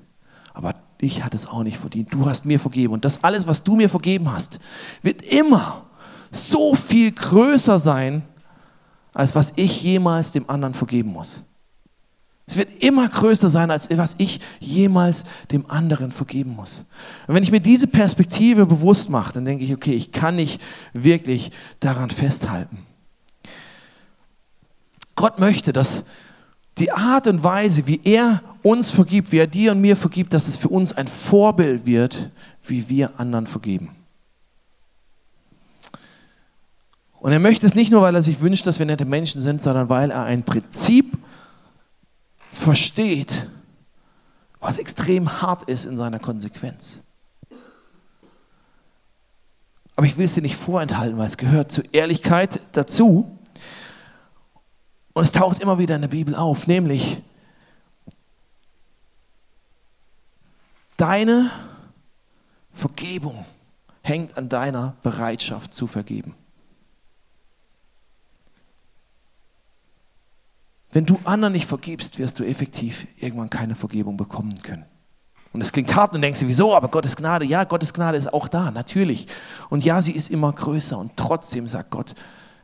aber 0.54 0.76
ich 1.00 1.24
hatte 1.24 1.36
es 1.36 1.46
auch 1.46 1.64
nicht 1.64 1.78
verdient. 1.78 2.14
Du 2.14 2.26
hast 2.26 2.46
mir 2.46 2.60
vergeben. 2.60 2.94
Und 2.94 3.06
das 3.06 3.24
alles, 3.24 3.46
was 3.46 3.64
du 3.64 3.76
mir 3.76 3.90
vergeben 3.90 4.32
hast, 4.32 4.60
wird 5.02 5.22
immer 5.22 5.86
so 6.32 6.76
viel 6.76 7.12
größer 7.12 7.78
sein, 7.78 8.24
als 9.14 9.36
was 9.36 9.54
ich 9.58 9.84
jemals 9.84 10.32
dem 10.32 10.50
anderen 10.50 10.74
vergeben 10.74 11.12
muss. 11.12 11.44
Es 12.46 12.58
wird 12.58 12.84
immer 12.84 13.08
größer 13.08 13.50
sein, 13.50 13.72
als 13.72 13.90
was 13.92 14.16
ich 14.18 14.40
jemals 14.60 15.24
dem 15.52 15.70
anderen 15.70 16.12
vergeben 16.12 16.56
muss. 16.56 16.86
Und 17.28 17.36
wenn 17.36 17.44
ich 17.44 17.52
mir 17.52 17.62
diese 17.62 17.88
Perspektive 17.88 18.66
bewusst 18.66 19.10
mache, 19.10 19.34
dann 19.34 19.46
denke 19.46 19.64
ich, 19.64 19.74
okay, 19.74 19.94
ich 19.94 20.12
kann 20.12 20.36
nicht 20.36 20.62
wirklich 20.94 21.52
daran 21.80 22.10
festhalten. 22.10 22.80
Gott 25.16 25.40
möchte, 25.40 25.72
dass 25.72 26.04
die 26.78 26.92
Art 26.92 27.28
und 27.28 27.44
Weise, 27.44 27.88
wie 27.88 28.02
er 28.04 28.42
uns 28.64 28.92
vergibt, 28.92 29.32
wie 29.32 29.38
er 29.38 29.48
dir 29.48 29.72
und 29.72 29.82
mir 29.82 29.96
vergibt, 29.96 30.34
dass 30.34 30.48
es 30.48 30.58
für 30.58 30.70
uns 30.70 30.94
ein 30.94 31.08
Vorbild 31.08 31.86
wird, 31.86 32.32
wie 32.64 32.90
wir 32.90 33.20
anderen 33.20 33.46
vergeben. 33.48 33.96
Und 37.20 37.32
er 37.32 37.40
möchte 37.40 37.66
es 37.66 37.76
nicht 37.76 37.92
nur, 37.92 38.02
weil 38.02 38.16
er 38.16 38.24
sich 38.24 38.42
wünscht, 38.42 38.66
dass 38.68 38.80
wir 38.80 38.86
nette 38.86 39.06
Menschen 39.06 39.42
sind, 39.42 39.64
sondern 39.64 39.88
weil 39.88 40.12
er 40.12 40.24
ein 40.24 40.44
Prinzip 40.44 41.18
versteht, 42.50 43.48
was 44.60 44.78
extrem 44.78 45.42
hart 45.42 45.64
ist 45.64 45.86
in 45.86 45.96
seiner 45.96 46.20
Konsequenz. 46.20 47.02
Aber 49.96 50.06
ich 50.06 50.18
will 50.18 50.26
es 50.26 50.34
dir 50.34 50.42
nicht 50.42 50.56
vorenthalten, 50.56 51.18
weil 51.18 51.28
es 51.28 51.38
gehört 51.38 51.72
zur 51.72 51.84
Ehrlichkeit 51.94 52.60
dazu. 52.72 53.38
Und 55.14 55.24
es 55.24 55.32
taucht 55.32 55.60
immer 55.62 55.78
wieder 55.78 55.96
in 55.96 56.02
der 56.02 56.10
Bibel 56.10 56.36
auf, 56.36 56.68
nämlich 56.68 57.22
deine 60.98 61.52
Vergebung 62.74 63.46
hängt 64.02 64.38
an 64.38 64.50
deiner 64.50 64.96
Bereitschaft 65.04 65.74
zu 65.74 65.88
vergeben. 65.88 66.36
Wenn 70.92 71.06
du 71.06 71.20
anderen 71.24 71.54
nicht 71.54 71.68
vergibst, 71.68 72.20
wirst 72.20 72.40
du 72.40 72.44
effektiv 72.44 73.08
irgendwann 73.18 73.50
keine 73.50 73.76
Vergebung 73.76 74.16
bekommen 74.16 74.62
können. 74.62 74.86
Und 75.52 75.62
es 75.62 75.72
klingt 75.72 75.96
hart 75.96 76.14
und 76.14 76.22
denkst 76.22 76.40
du, 76.40 76.48
wieso? 76.48 76.76
Aber 76.76 76.88
Gottes 76.88 77.16
Gnade, 77.16 77.46
ja, 77.46 77.64
Gottes 77.64 77.94
Gnade 77.94 78.18
ist 78.18 78.32
auch 78.34 78.48
da, 78.48 78.72
natürlich. 78.72 79.28
Und 79.70 79.86
ja, 79.86 80.02
sie 80.02 80.12
ist 80.12 80.30
immer 80.30 80.52
größer. 80.52 80.98
Und 80.98 81.16
trotzdem 81.16 81.68
sagt 81.68 81.92
Gott, 81.92 82.16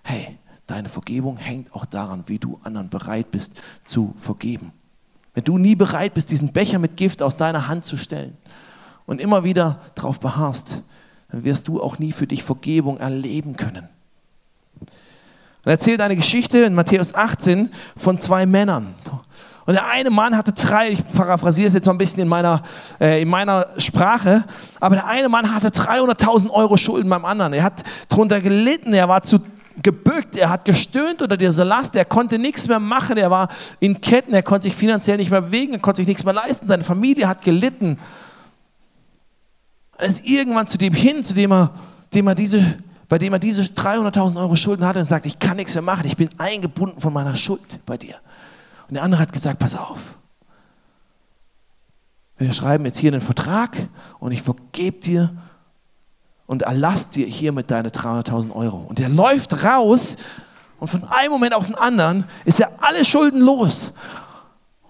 hey, 0.04 0.38
Deine 0.70 0.88
Vergebung 0.88 1.38
hängt 1.38 1.74
auch 1.74 1.86
daran, 1.86 2.26
wie 2.28 2.38
du 2.38 2.60
anderen 2.64 2.90
bereit 2.90 3.32
bist 3.32 3.60
zu 3.84 4.14
vergeben. 4.20 4.72
Wenn 5.34 5.44
du 5.44 5.58
nie 5.58 5.76
bereit 5.76 6.14
bist, 6.14 6.30
diesen 6.30 6.54
Becher 6.54 6.78
mit 6.78 6.96
Gift 6.96 7.24
aus 7.24 7.38
deiner 7.38 7.68
Hand 7.68 7.86
zu 7.86 7.98
stellen 7.98 8.38
und 9.08 9.20
immer 9.20 9.44
wieder 9.44 9.80
darauf 9.96 10.20
beharrst, 10.20 10.84
dann 11.32 11.44
wirst 11.44 11.68
du 11.68 11.82
auch 11.82 11.98
nie 11.98 12.12
für 12.12 12.28
dich 12.28 12.44
Vergebung 12.44 13.00
erleben 13.00 13.56
können. 13.56 13.90
Er 15.66 15.72
erzählt 15.72 16.02
eine 16.02 16.16
Geschichte 16.16 16.60
in 16.60 16.76
Matthäus 16.76 17.16
18 17.16 17.72
von 17.98 18.20
zwei 18.20 18.46
Männern. 18.46 18.94
Und 19.66 19.74
der 19.74 19.88
eine 19.88 20.12
Mann 20.12 20.38
hatte 20.38 20.54
drei, 20.54 20.92
ich 20.92 21.14
paraphrasiere 21.14 21.70
es 21.70 21.74
jetzt 21.74 21.88
mal 21.88 21.94
ein 21.94 21.98
bisschen 21.98 22.22
in 22.22 22.28
meiner, 22.28 22.62
äh, 23.00 23.24
in 23.24 23.28
meiner 23.28 23.66
Sprache, 23.78 24.44
aber 24.80 24.98
der 24.98 25.08
eine 25.08 25.30
Mann 25.30 25.52
hatte 25.52 25.70
300.000 25.70 26.52
Euro 26.52 26.78
Schulden 26.78 27.10
beim 27.10 27.26
anderen. 27.26 27.54
Er 27.54 27.64
hat 27.64 27.82
darunter 28.08 28.40
gelitten, 28.40 28.94
er 28.94 29.10
war 29.10 29.24
zu 29.24 29.40
gebückt, 29.82 30.36
er 30.36 30.50
hat 30.50 30.66
gestöhnt 30.66 31.22
unter 31.22 31.38
dieser 31.38 31.66
Last, 31.66 31.96
er 31.96 32.06
konnte 32.06 32.40
nichts 32.40 32.68
mehr 32.68 32.80
machen, 32.80 33.18
er 33.18 33.32
war 33.32 33.50
in 33.80 34.02
Ketten, 34.02 34.34
er 34.34 34.44
konnte 34.44 34.64
sich 34.64 34.76
finanziell 34.76 35.18
nicht 35.18 35.32
mehr 35.32 35.42
bewegen, 35.42 35.74
er 35.74 35.80
konnte 35.80 35.98
sich 35.98 36.08
nichts 36.08 36.24
mehr 36.24 36.34
leisten, 36.34 36.68
seine 36.68 36.84
Familie 36.84 37.28
hat 37.28 37.42
gelitten. 37.42 37.98
Er 39.98 40.08
ist 40.08 40.26
irgendwann 40.26 40.68
zu 40.68 40.78
dem 40.78 40.94
hin, 40.94 41.24
zu 41.24 41.34
dem 41.34 41.52
er, 41.52 41.72
dem 42.14 42.28
er 42.28 42.36
diese, 42.36 42.78
bei 43.08 43.18
dem 43.18 43.34
er 43.34 43.40
diese 43.40 43.62
300.000 43.62 44.40
Euro 44.40 44.56
Schulden 44.56 44.86
hatte 44.86 45.00
und 45.00 45.06
sagt, 45.06 45.26
ich 45.26 45.40
kann 45.40 45.58
nichts 45.58 45.74
mehr 45.74 45.82
machen, 45.82 46.06
ich 46.06 46.18
bin 46.18 46.30
eingebunden 46.38 47.00
von 47.00 47.14
meiner 47.14 47.36
Schuld 47.36 47.80
bei 47.86 47.98
dir. 47.98 48.16
Und 48.88 48.96
der 48.96 49.04
andere 49.04 49.22
hat 49.22 49.34
gesagt, 49.34 49.60
pass 49.60 49.76
auf, 49.76 50.16
wir 52.38 52.54
schreiben 52.54 52.86
jetzt 52.86 52.98
hier 52.98 53.12
einen 53.12 53.22
Vertrag 53.22 53.78
und 54.20 54.32
ich 54.32 54.42
vergebe 54.42 55.00
dir 55.00 55.32
und 56.50 56.64
erlass 56.64 57.10
dir 57.10 57.28
hiermit 57.28 57.70
deine 57.70 57.90
300.000 57.90 58.52
Euro. 58.56 58.78
Und 58.90 59.00
er 59.00 59.08
läuft 59.08 59.64
raus 59.64 60.16
und 60.80 60.88
von 60.88 61.04
einem 61.04 61.32
Moment 61.32 61.54
auf 61.54 61.68
den 61.68 61.76
anderen 61.76 62.26
ist 62.44 62.60
er 62.60 62.72
alle 62.80 63.06
Schulden 63.06 63.40
los. 63.40 63.94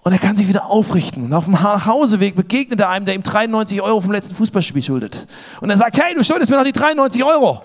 Und 0.02 0.12
er 0.12 0.18
kann 0.18 0.36
sich 0.36 0.48
wieder 0.48 0.70
aufrichten. 0.70 1.22
Und 1.22 1.34
auf 1.34 1.44
dem 1.44 1.52
Nachhauseweg 1.52 2.34
begegnet 2.34 2.80
er 2.80 2.88
einem, 2.88 3.04
der 3.04 3.14
ihm 3.14 3.22
93 3.22 3.82
Euro 3.82 4.00
vom 4.00 4.10
letzten 4.10 4.34
Fußballspiel 4.36 4.82
schuldet. 4.82 5.26
Und 5.60 5.68
er 5.68 5.76
sagt, 5.76 6.02
hey, 6.02 6.14
du 6.14 6.24
schuldest 6.24 6.50
mir 6.50 6.56
noch 6.56 6.64
die 6.64 6.72
93 6.72 7.22
Euro. 7.24 7.60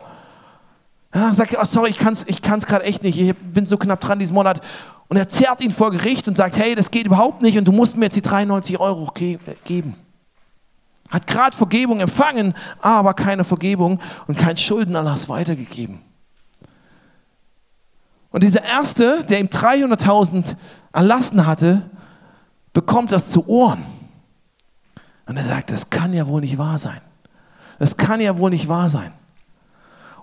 Ja, 1.13 1.34
sagt 1.34 1.53
er, 1.53 1.62
oh, 1.62 1.65
sorry, 1.65 1.91
ich 1.91 1.97
kann 1.97 2.12
es 2.12 2.25
ich 2.27 2.41
kann's 2.41 2.65
gerade 2.65 2.84
echt 2.84 3.01
nicht. 3.01 3.17
Ich 3.17 3.34
bin 3.34 3.65
so 3.65 3.77
knapp 3.77 4.01
dran 4.01 4.19
diesen 4.19 4.34
Monat. 4.34 4.60
Und 5.08 5.15
er 5.15 5.29
zerrt 5.29 5.62
ihn 5.62 5.71
vor 5.71 5.91
Gericht 5.91 6.27
und 6.27 6.36
sagt, 6.36 6.58
hey, 6.58 6.75
das 6.75 6.91
geht 6.91 7.05
überhaupt 7.05 7.41
nicht 7.41 7.58
und 7.58 7.65
du 7.65 7.71
musst 7.71 7.95
mir 7.95 8.08
jetzt 8.08 8.17
die 8.17 8.21
93 8.21 8.77
Euro 8.77 9.10
ge 9.13 9.39
geben. 9.63 9.95
Hat 11.15 11.28
gerade 11.28 11.56
Vergebung 11.56 12.01
empfangen, 12.01 12.54
aber 12.82 13.13
keine 13.13 13.45
Vergebung 13.45 14.01
und 14.28 14.38
kein 14.38 14.58
Schuldenerlass 14.58 15.30
weitergegeben. 15.30 16.01
Und 18.32 18.43
dieser 18.43 18.65
Erste, 18.65 19.23
der 19.23 19.39
ihm 19.39 19.47
300.000 19.47 20.58
erlassen 20.91 21.45
hatte, 21.45 21.84
bekommt 22.73 23.13
das 23.13 23.32
zu 23.32 23.47
Ohren. 23.47 23.86
Und 25.25 25.38
er 25.38 25.45
sagt, 25.45 25.71
das 25.71 25.89
kann 25.89 26.12
ja 26.12 26.28
wohl 26.28 26.41
nicht 26.41 26.58
wahr 26.58 26.80
sein. 26.80 26.99
Das 27.80 27.95
kann 27.95 28.19
ja 28.19 28.38
wohl 28.38 28.49
nicht 28.49 28.67
wahr 28.67 28.89
sein. 28.89 29.13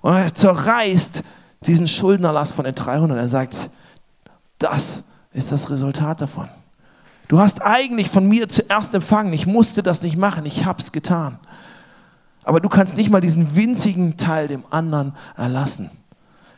Und 0.02 0.12
er 0.12 0.34
zerreißt 0.34 1.22
diesen 1.64 1.88
Schuldenerlass 1.88 2.52
von 2.52 2.66
den 2.66 2.74
300. 2.74 3.16
Er 3.16 3.30
sagt, 3.30 3.70
das 4.58 5.02
ist 5.32 5.52
das 5.52 5.70
Resultat 5.70 6.20
davon. 6.20 6.50
Du 7.32 7.40
hast 7.40 7.62
eigentlich 7.62 8.10
von 8.10 8.28
mir 8.28 8.46
zuerst 8.50 8.92
empfangen. 8.92 9.32
Ich 9.32 9.46
musste 9.46 9.82
das 9.82 10.02
nicht 10.02 10.18
machen. 10.18 10.44
Ich 10.44 10.66
habe 10.66 10.80
es 10.80 10.92
getan. 10.92 11.38
Aber 12.44 12.60
du 12.60 12.68
kannst 12.68 12.98
nicht 12.98 13.08
mal 13.08 13.22
diesen 13.22 13.56
winzigen 13.56 14.18
Teil 14.18 14.48
dem 14.48 14.64
anderen 14.68 15.14
erlassen. 15.34 15.88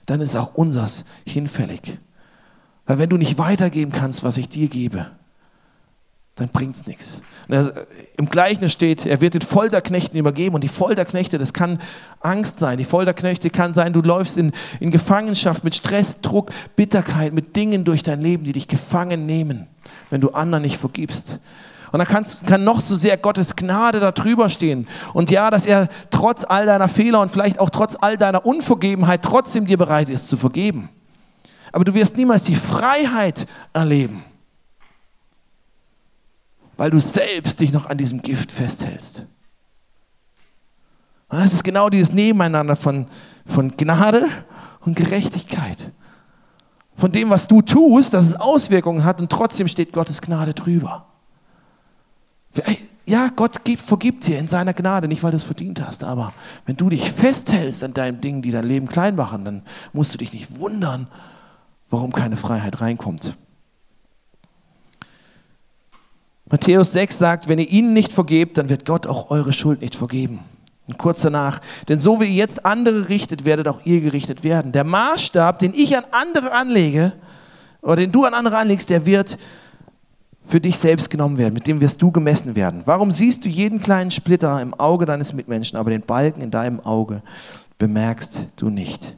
Dann 0.06 0.20
ist 0.20 0.34
auch 0.34 0.54
unsers 0.54 1.04
hinfällig. 1.24 2.00
Weil 2.86 2.98
wenn 2.98 3.08
du 3.08 3.16
nicht 3.16 3.38
weitergeben 3.38 3.92
kannst, 3.92 4.24
was 4.24 4.36
ich 4.36 4.48
dir 4.48 4.66
gebe, 4.66 5.06
dann 6.34 6.48
bringt 6.48 6.74
es 6.74 6.88
nichts. 6.88 7.22
Im 8.16 8.28
Gleichen 8.28 8.68
steht, 8.68 9.06
er 9.06 9.20
wird 9.20 9.34
den 9.34 9.42
Folterknechten 9.42 10.18
übergeben. 10.18 10.56
Und 10.56 10.64
die 10.64 10.68
Folterknechte, 10.68 11.38
das 11.38 11.52
kann 11.52 11.78
Angst 12.18 12.58
sein. 12.58 12.78
Die 12.78 12.84
Folterknechte 12.84 13.48
kann 13.48 13.74
sein, 13.74 13.92
du 13.92 14.02
läufst 14.02 14.36
in, 14.36 14.50
in 14.80 14.90
Gefangenschaft 14.90 15.62
mit 15.62 15.76
Stress, 15.76 16.20
Druck, 16.20 16.50
Bitterkeit, 16.74 17.32
mit 17.32 17.54
Dingen 17.54 17.84
durch 17.84 18.02
dein 18.02 18.20
Leben, 18.20 18.42
die 18.42 18.52
dich 18.52 18.66
gefangen 18.66 19.24
nehmen, 19.24 19.68
wenn 20.10 20.20
du 20.20 20.30
anderen 20.30 20.62
nicht 20.62 20.78
vergibst. 20.78 21.40
Und 21.92 21.98
da 22.00 22.04
kannst, 22.04 22.44
kann 22.46 22.64
noch 22.64 22.80
so 22.80 22.96
sehr 22.96 23.16
Gottes 23.16 23.54
Gnade 23.54 24.00
da 24.00 24.10
drüber 24.10 24.48
stehen. 24.48 24.88
Und 25.12 25.30
ja, 25.30 25.50
dass 25.50 25.64
er 25.64 25.88
trotz 26.10 26.44
all 26.44 26.66
deiner 26.66 26.88
Fehler 26.88 27.20
und 27.20 27.30
vielleicht 27.30 27.60
auch 27.60 27.70
trotz 27.70 27.96
all 28.00 28.16
deiner 28.16 28.44
Unvergebenheit 28.44 29.22
trotzdem 29.22 29.66
dir 29.66 29.78
bereit 29.78 30.10
ist 30.10 30.28
zu 30.28 30.36
vergeben. 30.36 30.88
Aber 31.70 31.84
du 31.84 31.94
wirst 31.94 32.16
niemals 32.16 32.42
die 32.42 32.56
Freiheit 32.56 33.46
erleben 33.72 34.24
weil 36.76 36.90
du 36.90 37.00
selbst 37.00 37.60
dich 37.60 37.72
noch 37.72 37.86
an 37.86 37.98
diesem 37.98 38.22
Gift 38.22 38.52
festhältst. 38.52 39.26
Und 41.28 41.38
das 41.40 41.52
ist 41.52 41.64
genau 41.64 41.88
dieses 41.88 42.12
Nebeneinander 42.12 42.76
von, 42.76 43.06
von 43.46 43.76
Gnade 43.76 44.26
und 44.80 44.96
Gerechtigkeit. 44.96 45.92
Von 46.96 47.12
dem, 47.12 47.30
was 47.30 47.48
du 47.48 47.60
tust, 47.60 48.14
dass 48.14 48.26
es 48.26 48.34
Auswirkungen 48.34 49.04
hat 49.04 49.20
und 49.20 49.30
trotzdem 49.30 49.68
steht 49.68 49.92
Gottes 49.92 50.20
Gnade 50.22 50.54
drüber. 50.54 51.06
Ja, 53.04 53.28
Gott 53.34 53.64
gibt, 53.64 53.82
vergibt 53.82 54.26
dir 54.26 54.38
in 54.38 54.48
seiner 54.48 54.72
Gnade, 54.72 55.08
nicht 55.08 55.22
weil 55.22 55.32
du 55.32 55.36
es 55.36 55.44
verdient 55.44 55.84
hast, 55.84 56.04
aber 56.04 56.32
wenn 56.66 56.76
du 56.76 56.88
dich 56.88 57.10
festhältst 57.10 57.84
an 57.84 57.92
deinen 57.92 58.20
Dingen, 58.20 58.42
die 58.42 58.50
dein 58.50 58.64
Leben 58.64 58.86
klein 58.86 59.16
machen, 59.16 59.44
dann 59.44 59.62
musst 59.92 60.14
du 60.14 60.18
dich 60.18 60.32
nicht 60.32 60.58
wundern, 60.58 61.08
warum 61.90 62.12
keine 62.12 62.36
Freiheit 62.36 62.80
reinkommt. 62.80 63.36
Matthäus 66.46 66.92
6 66.92 67.18
sagt, 67.18 67.48
wenn 67.48 67.58
ihr 67.58 67.68
ihnen 67.68 67.92
nicht 67.92 68.12
vergebt, 68.12 68.56
dann 68.56 68.68
wird 68.68 68.84
Gott 68.86 69.06
auch 69.06 69.30
eure 69.30 69.52
Schuld 69.52 69.80
nicht 69.80 69.96
vergeben. 69.96 70.40
Und 70.86 70.98
kurz 70.98 71.22
danach, 71.22 71.60
denn 71.88 71.98
so 71.98 72.20
wie 72.20 72.26
ihr 72.26 72.32
jetzt 72.32 72.66
andere 72.66 73.08
richtet, 73.08 73.44
werdet 73.44 73.68
auch 73.68 73.80
ihr 73.84 74.00
gerichtet 74.00 74.44
werden. 74.44 74.72
Der 74.72 74.84
Maßstab, 74.84 75.58
den 75.58 75.72
ich 75.72 75.96
an 75.96 76.04
andere 76.10 76.52
anlege, 76.52 77.12
oder 77.80 77.96
den 77.96 78.12
du 78.12 78.24
an 78.24 78.34
andere 78.34 78.56
anlegst, 78.56 78.90
der 78.90 79.06
wird 79.06 79.38
für 80.46 80.60
dich 80.60 80.78
selbst 80.78 81.10
genommen 81.10 81.38
werden, 81.38 81.54
mit 81.54 81.66
dem 81.66 81.80
wirst 81.80 82.02
du 82.02 82.10
gemessen 82.10 82.54
werden. 82.54 82.82
Warum 82.84 83.10
siehst 83.10 83.44
du 83.44 83.48
jeden 83.48 83.80
kleinen 83.80 84.10
Splitter 84.10 84.60
im 84.60 84.74
Auge 84.74 85.06
deines 85.06 85.32
Mitmenschen, 85.32 85.78
aber 85.78 85.90
den 85.90 86.02
Balken 86.02 86.42
in 86.42 86.50
deinem 86.50 86.80
Auge 86.80 87.22
bemerkst 87.78 88.46
du 88.56 88.68
nicht? 88.68 89.16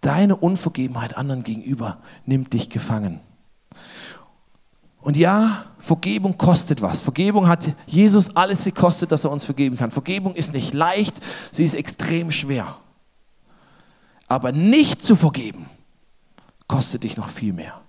Deine 0.00 0.36
Unvergebenheit 0.36 1.16
anderen 1.16 1.42
gegenüber 1.42 1.98
nimmt 2.24 2.52
dich 2.52 2.70
gefangen. 2.70 3.20
Und 5.02 5.16
ja, 5.16 5.64
Vergebung 5.78 6.36
kostet 6.36 6.82
was. 6.82 7.00
Vergebung 7.00 7.48
hat 7.48 7.72
Jesus 7.86 8.36
alles 8.36 8.64
gekostet, 8.64 9.12
dass 9.12 9.24
er 9.24 9.30
uns 9.30 9.44
vergeben 9.44 9.76
kann. 9.76 9.90
Vergebung 9.90 10.34
ist 10.34 10.52
nicht 10.52 10.74
leicht, 10.74 11.14
sie 11.52 11.64
ist 11.64 11.74
extrem 11.74 12.30
schwer. 12.30 12.76
Aber 14.28 14.52
nicht 14.52 15.02
zu 15.02 15.16
vergeben, 15.16 15.66
kostet 16.68 17.02
dich 17.02 17.16
noch 17.16 17.28
viel 17.28 17.52
mehr. 17.52 17.80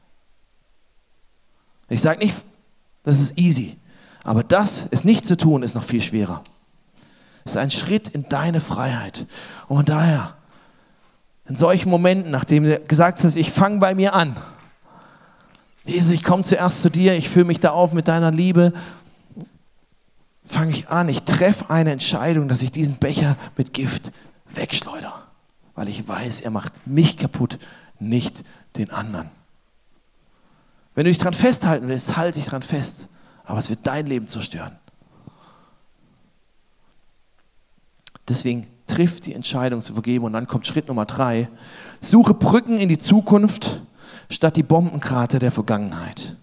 Ich 1.89 2.02
sage 2.02 2.19
nicht, 2.19 2.36
das 3.04 3.19
ist 3.19 3.38
easy, 3.38 3.78
aber 4.24 4.43
das 4.43 4.86
ist 4.91 5.04
nicht 5.04 5.26
zu 5.26 5.36
tun, 5.36 5.62
ist 5.62 5.76
noch 5.76 5.84
viel 5.84 6.02
schwerer. 6.02 6.43
Es 7.43 7.52
ist 7.52 7.58
ein 7.58 7.71
Schritt 7.71 8.08
in 8.08 8.30
deine 8.30 8.62
Freiheit. 8.62 9.26
Und 9.67 9.89
daher, 9.89 10.36
in 11.45 11.56
solchen 11.56 11.89
Momenten, 11.89 12.32
nachdem 12.32 12.63
du 12.63 12.80
gesagt 12.80 13.24
hast, 13.24 13.36
ich 13.36 13.52
fange 13.52 13.80
bei 13.80 13.93
mir 13.93 14.13
an, 14.13 14.38
Jesus, 15.86 16.12
ich 16.12 16.24
komme 16.24 16.44
zuerst 16.44 16.82
zu 16.82 16.89
dir, 16.89 17.15
ich 17.15 17.30
fühle 17.30 17.46
mich 17.46 17.60
da 17.60 17.72
auf 17.72 17.91
mit 17.91 18.08
deiner 18.08 18.32
Liebe. 18.32 18.74
Fange 20.46 20.72
ich 20.72 20.89
an, 20.89 21.10
ich 21.10 21.24
treffe 21.24 21.70
eine 21.70 21.91
Entscheidung, 21.91 22.48
dass 22.48 22.62
ich 22.62 22.72
diesen 22.72 22.98
Becher 22.98 23.38
mit 23.58 23.74
Gift 23.74 24.12
wegschleudere, 24.54 25.13
weil 25.76 25.88
ich 25.88 26.08
weiß, 26.08 26.41
er 26.41 26.52
macht 26.52 26.86
mich 26.86 27.17
kaputt, 27.17 27.58
nicht 28.00 28.44
den 28.78 28.91
anderen. 28.91 29.30
Wenn 30.94 31.06
du 31.06 31.10
dich 31.10 31.20
daran 31.20 31.34
festhalten 31.34 31.88
willst, 31.88 32.17
halte 32.17 32.38
dich 32.38 32.46
daran 32.46 32.63
fest, 32.63 33.08
aber 33.46 33.60
es 33.60 33.70
wird 33.70 33.80
dein 33.84 34.08
Leben 34.08 34.28
zerstören. 34.28 34.76
Deswegen 38.28 38.67
triff 38.88 39.22
die 39.22 39.34
Entscheidung 39.34 39.82
zu 39.82 39.94
vergeben 39.94 40.26
und 40.26 40.34
dann 40.34 40.48
kommt 40.48 40.67
Schritt 40.67 40.88
Nummer 40.88 41.06
drei. 41.06 41.50
Suche 42.02 42.34
Brücken 42.34 42.78
in 42.78 42.89
die 42.89 42.98
Zukunft 42.98 43.82
statt 44.32 44.56
die 44.56 44.63
Bombenkrater 44.63 45.39
der 45.39 45.52
Vergangenheit. 45.52 46.36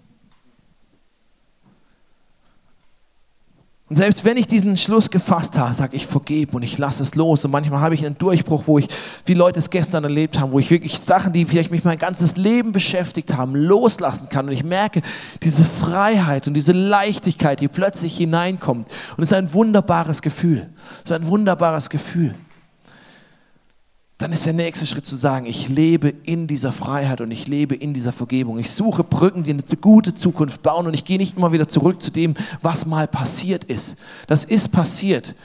Und 3.89 3.97
selbst 3.97 4.27
wenn 4.27 4.37
ich 4.37 4.47
diesen 4.47 4.77
Schluss 4.77 5.09
gefasst 5.09 5.57
habe, 5.57 5.73
sage 5.73 5.97
ich 5.97 6.07
vergebe 6.07 6.55
und 6.55 6.63
ich 6.63 6.77
lasse 6.77 7.03
es 7.03 7.15
los. 7.15 7.47
Und 7.47 7.53
manchmal 7.53 7.81
habe 7.81 7.95
ich 7.95 8.05
einen 8.05 8.19
Durchbruch, 8.19 8.65
wo 8.67 8.79
ich, 8.79 8.87
wie 9.25 9.33
Leute 9.33 9.59
es 9.59 9.71
gestern 9.71 10.05
erlebt 10.05 10.39
haben, 10.39 10.53
wo 10.53 10.59
ich 10.59 10.71
wirklich 10.71 11.01
Sachen, 11.01 11.33
die 11.33 11.47
vielleicht 11.47 11.71
mich 11.71 11.85
mein 11.85 11.97
ganzes 11.97 12.37
Leben 12.37 12.73
beschäftigt 12.73 13.35
haben, 13.35 13.57
loslassen 13.57 14.29
kann. 14.29 14.47
Und 14.47 14.53
ich 14.53 14.63
merke 14.63 15.01
diese 15.43 15.65
Freiheit 15.65 16.47
und 16.47 16.53
diese 16.53 16.73
Leichtigkeit, 16.73 17.63
die 17.63 17.69
plötzlich 17.69 18.15
hineinkommt. 18.15 18.89
Und 19.17 19.23
es 19.25 19.33
ist 19.33 19.39
ein 19.39 19.55
wunderbares 19.55 20.21
Gefühl. 20.21 20.69
Es 20.99 21.11
ist 21.11 21.13
ein 21.13 21.27
wunderbares 21.27 21.89
Gefühl 21.89 22.35
dann 24.19 24.33
ist 24.33 24.45
der 24.47 24.53
nächste 24.53 24.85
Schritt 24.85 25.07
zu 25.07 25.15
sagen, 25.15 25.47
ich 25.47 25.69
lebe 25.69 26.09
in 26.09 26.49
dieser 26.49 26.73
Freiheit 26.73 27.21
und 27.21 27.31
ich 27.31 27.47
lebe 27.47 27.77
in 27.77 27.95
dieser 27.95 28.11
Vergebung. 28.11 28.59
Ich 28.59 28.73
suche 28.73 29.05
Brücken, 29.05 29.45
die 29.45 29.53
eine 29.53 29.63
gute 29.81 30.13
Zukunft 30.13 30.61
bauen 30.63 30.89
und 30.89 30.95
ich 30.95 31.05
gehe 31.05 31.19
nicht 31.19 31.37
immer 31.37 31.53
wieder 31.53 31.69
zurück 31.69 32.03
zu 32.03 32.11
dem, 32.11 32.35
was 32.61 32.85
mal 32.85 33.07
passiert 33.07 33.63
ist. 33.65 33.97
Das 34.27 34.45
ist 34.45 34.73
passiert. 34.73 35.37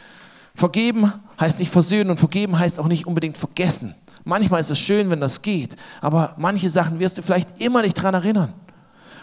Vergeben 0.55 1.13
heißt 1.39 1.59
nicht 1.59 1.71
versöhnen 1.71 2.09
und 2.09 2.17
vergeben 2.17 2.57
heißt 2.57 2.79
auch 2.79 2.87
nicht 2.87 3.05
unbedingt 3.05 3.37
vergessen. 3.37 3.93
Manchmal 4.23 4.61
ist 4.61 4.71
es 4.71 4.79
schön, 4.79 5.11
wenn 5.11 5.19
das 5.19 5.43
geht, 5.43 5.75
aber 6.01 6.33
manche 6.37 6.71
Sachen 6.71 6.99
wirst 6.99 7.19
du 7.19 7.21
vielleicht 7.21 7.61
immer 7.61 7.83
nicht 7.83 7.97
daran 7.97 8.15
erinnern. 8.15 8.53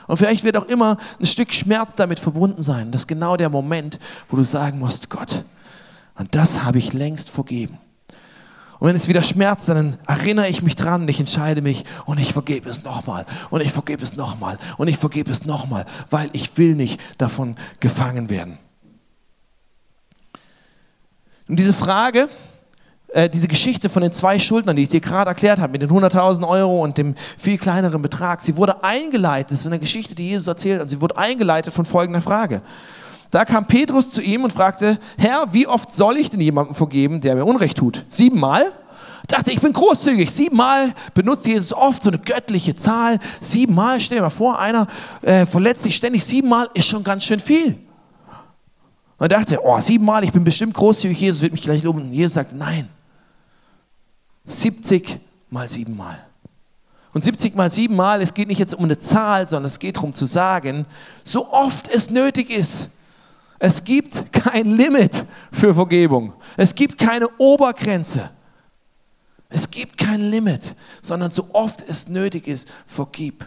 Und 0.07 0.17
vielleicht 0.17 0.45
wird 0.45 0.57
auch 0.57 0.67
immer 0.67 0.99
ein 1.19 1.27
Stück 1.27 1.53
Schmerz 1.53 1.97
damit 1.97 2.21
verbunden 2.21 2.63
sein. 2.63 2.93
Das 2.93 3.03
ist 3.03 3.07
genau 3.09 3.37
der 3.37 3.49
Moment, 3.49 3.99
wo 4.29 4.37
du 4.37 4.45
sagen 4.45 4.79
musst, 4.79 5.11
Gott, 5.11 5.45
und 6.17 6.35
das 6.35 6.63
habe 6.63 6.79
ich 6.79 6.93
längst 6.93 7.31
vergeben. 7.31 7.79
Und 8.81 8.89
wenn 8.89 8.97
es 8.97 9.09
wieder 9.09 9.23
schmerzt, 9.23 9.69
dann 9.69 9.99
erinnere 10.07 10.49
ich 10.49 10.63
mich 10.63 10.75
dran 10.75 11.03
und 11.03 11.09
ich 11.09 11.21
entscheide 11.21 11.61
mich 11.61 11.85
und 12.07 12.19
ich 12.19 12.33
vergebe 12.33 12.69
es 12.71 12.83
nochmal 12.83 13.27
und 13.51 13.61
ich 13.61 13.73
vergebe 13.73 14.03
es 14.03 14.17
nochmal 14.17 14.59
und 14.79 14.89
ich 14.89 14.97
vergebe 14.97 15.31
es 15.31 15.45
nochmal, 15.45 15.85
weil 16.09 16.31
ich 16.33 16.57
will 16.57 16.75
nicht 16.75 16.99
davon 17.19 17.57
gefangen 17.79 18.31
werden. 18.31 18.59
Und 21.47 21.57
diese 21.57 21.75
Frage, 21.75 22.31
äh, 23.09 23.29
diese 23.29 23.49
Geschichte 23.49 23.91
von 23.91 24.03
den 24.03 24.13
zwei 24.13 24.39
Schuldnern, 24.39 24.77
die 24.77 24.85
ich 24.85 24.89
dir 24.89 25.01
gerade 25.01 25.29
erklärt 25.29 25.59
habe, 25.59 25.73
mit 25.73 25.83
den 25.83 25.91
100.000 25.91 26.49
Euro 26.49 26.83
und 26.83 26.97
dem 26.97 27.17
viel 27.37 27.59
kleineren 27.59 28.01
Betrag, 28.01 28.41
sie 28.41 28.57
wurde 28.57 28.83
eingeleitet, 28.83 29.53
das 29.53 29.61
ist 29.61 29.67
eine 29.67 29.81
Geschichte, 29.81 30.15
die 30.15 30.29
Jesus 30.29 30.47
erzählt, 30.47 30.81
und 30.81 30.89
sie 30.89 31.03
wurde 31.03 31.19
eingeleitet 31.19 31.75
von 31.75 31.85
folgender 31.85 32.23
Frage. 32.23 32.63
Da 33.31 33.45
kam 33.45 33.67
Petrus 33.67 34.11
zu 34.11 34.23
ihm 34.23 34.45
und 34.45 34.53
fragte, 34.53 34.99
Herr, 35.17 35.53
wie 35.53 35.67
oft 35.67 35.93
soll 35.93 36.17
ich 36.17 36.31
denn 36.31 36.41
jemandem 36.41 36.75
vergeben, 36.75 37.21
der 37.21 37.37
mir 37.37 37.45
Unrecht 37.45 37.79
tut? 37.79 38.05
Siebenmal? 38.09 38.73
dachte, 39.31 39.53
ich 39.53 39.61
bin 39.61 39.73
großzügig. 39.73 40.31
Siebenmal 40.31 40.95
benutzt 41.15 41.47
Jesus 41.47 41.73
oft 41.73 42.03
so 42.03 42.11
eine 42.11 42.19
göttliche 42.19 42.75
Zahl. 42.75 43.19
Siebenmal, 43.41 44.01
stell 44.01 44.19
dir 44.19 44.23
mal 44.23 44.31
vor, 44.31 44.59
einer 44.59 44.87
äh, 45.23 45.47
verletzt 45.47 45.83
sich 45.83 45.97
ständig. 45.97 46.25
Siebenmal 46.25 46.69
ist 46.75 46.87
schon 46.87 47.05
ganz 47.05 47.25
schön 47.25 47.41
viel. 47.41 47.79
Und 49.19 49.33
dachte, 49.33 49.59
oh, 49.63 49.79
siebenmal, 49.81 50.25
ich 50.25 50.33
bin 50.33 50.45
bestimmt 50.45 50.75
großzügig, 50.75 51.21
Jesus 51.21 51.43
wird 51.43 51.53
mich 51.53 51.63
gleich 51.63 51.83
loben. 51.83 52.03
Und 52.03 52.13
Jesus 52.13 52.35
sagt, 52.35 52.53
nein. 52.55 52.89
70 54.47 55.21
mal 55.51 55.69
siebenmal. 55.69 56.19
Und 57.13 57.25
70 57.25 57.55
mal 57.55 57.71
siebenmal, 57.71 58.23
es 58.23 58.35
geht 58.35 58.49
nicht 58.49 58.59
jetzt 58.59 58.75
um 58.75 58.85
eine 58.85 58.99
Zahl, 58.99 59.47
sondern 59.47 59.67
es 59.67 59.79
geht 59.79 59.97
darum 59.97 60.15
zu 60.15 60.27
sagen, 60.27 60.87
so 61.25 61.53
oft 61.53 61.89
es 61.89 62.09
nötig 62.09 62.51
ist, 62.51 62.89
es 63.63 63.85
gibt 63.85 64.33
kein 64.33 64.67
Limit 64.67 65.27
für 65.53 65.75
Vergebung. 65.75 66.33
Es 66.57 66.75
gibt 66.75 66.99
keine 66.99 67.29
Obergrenze. 67.37 68.31
Es 69.51 69.71
gibt 69.71 69.99
kein 69.99 70.31
Limit, 70.31 70.75
sondern 71.03 71.31
so 71.31 71.47
oft 71.53 71.85
es 71.87 72.09
nötig 72.09 72.49
ist, 72.49 72.73
vergib. 72.87 73.45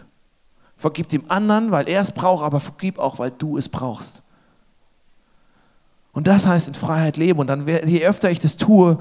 Vergib 0.76 1.08
dem 1.08 1.28
anderen, 1.28 1.72
weil 1.72 1.88
er 1.88 2.00
es 2.00 2.12
braucht, 2.12 2.44
aber 2.44 2.60
vergib 2.60 3.00
auch, 3.00 3.18
weil 3.18 3.32
du 3.32 3.58
es 3.58 3.68
brauchst. 3.68 4.22
Und 6.12 6.28
das 6.28 6.46
heißt 6.46 6.68
in 6.68 6.74
Freiheit 6.74 7.16
leben. 7.16 7.40
Und 7.40 7.48
dann, 7.48 7.66
je 7.66 8.06
öfter 8.06 8.30
ich 8.30 8.38
das 8.38 8.56
tue, 8.56 8.98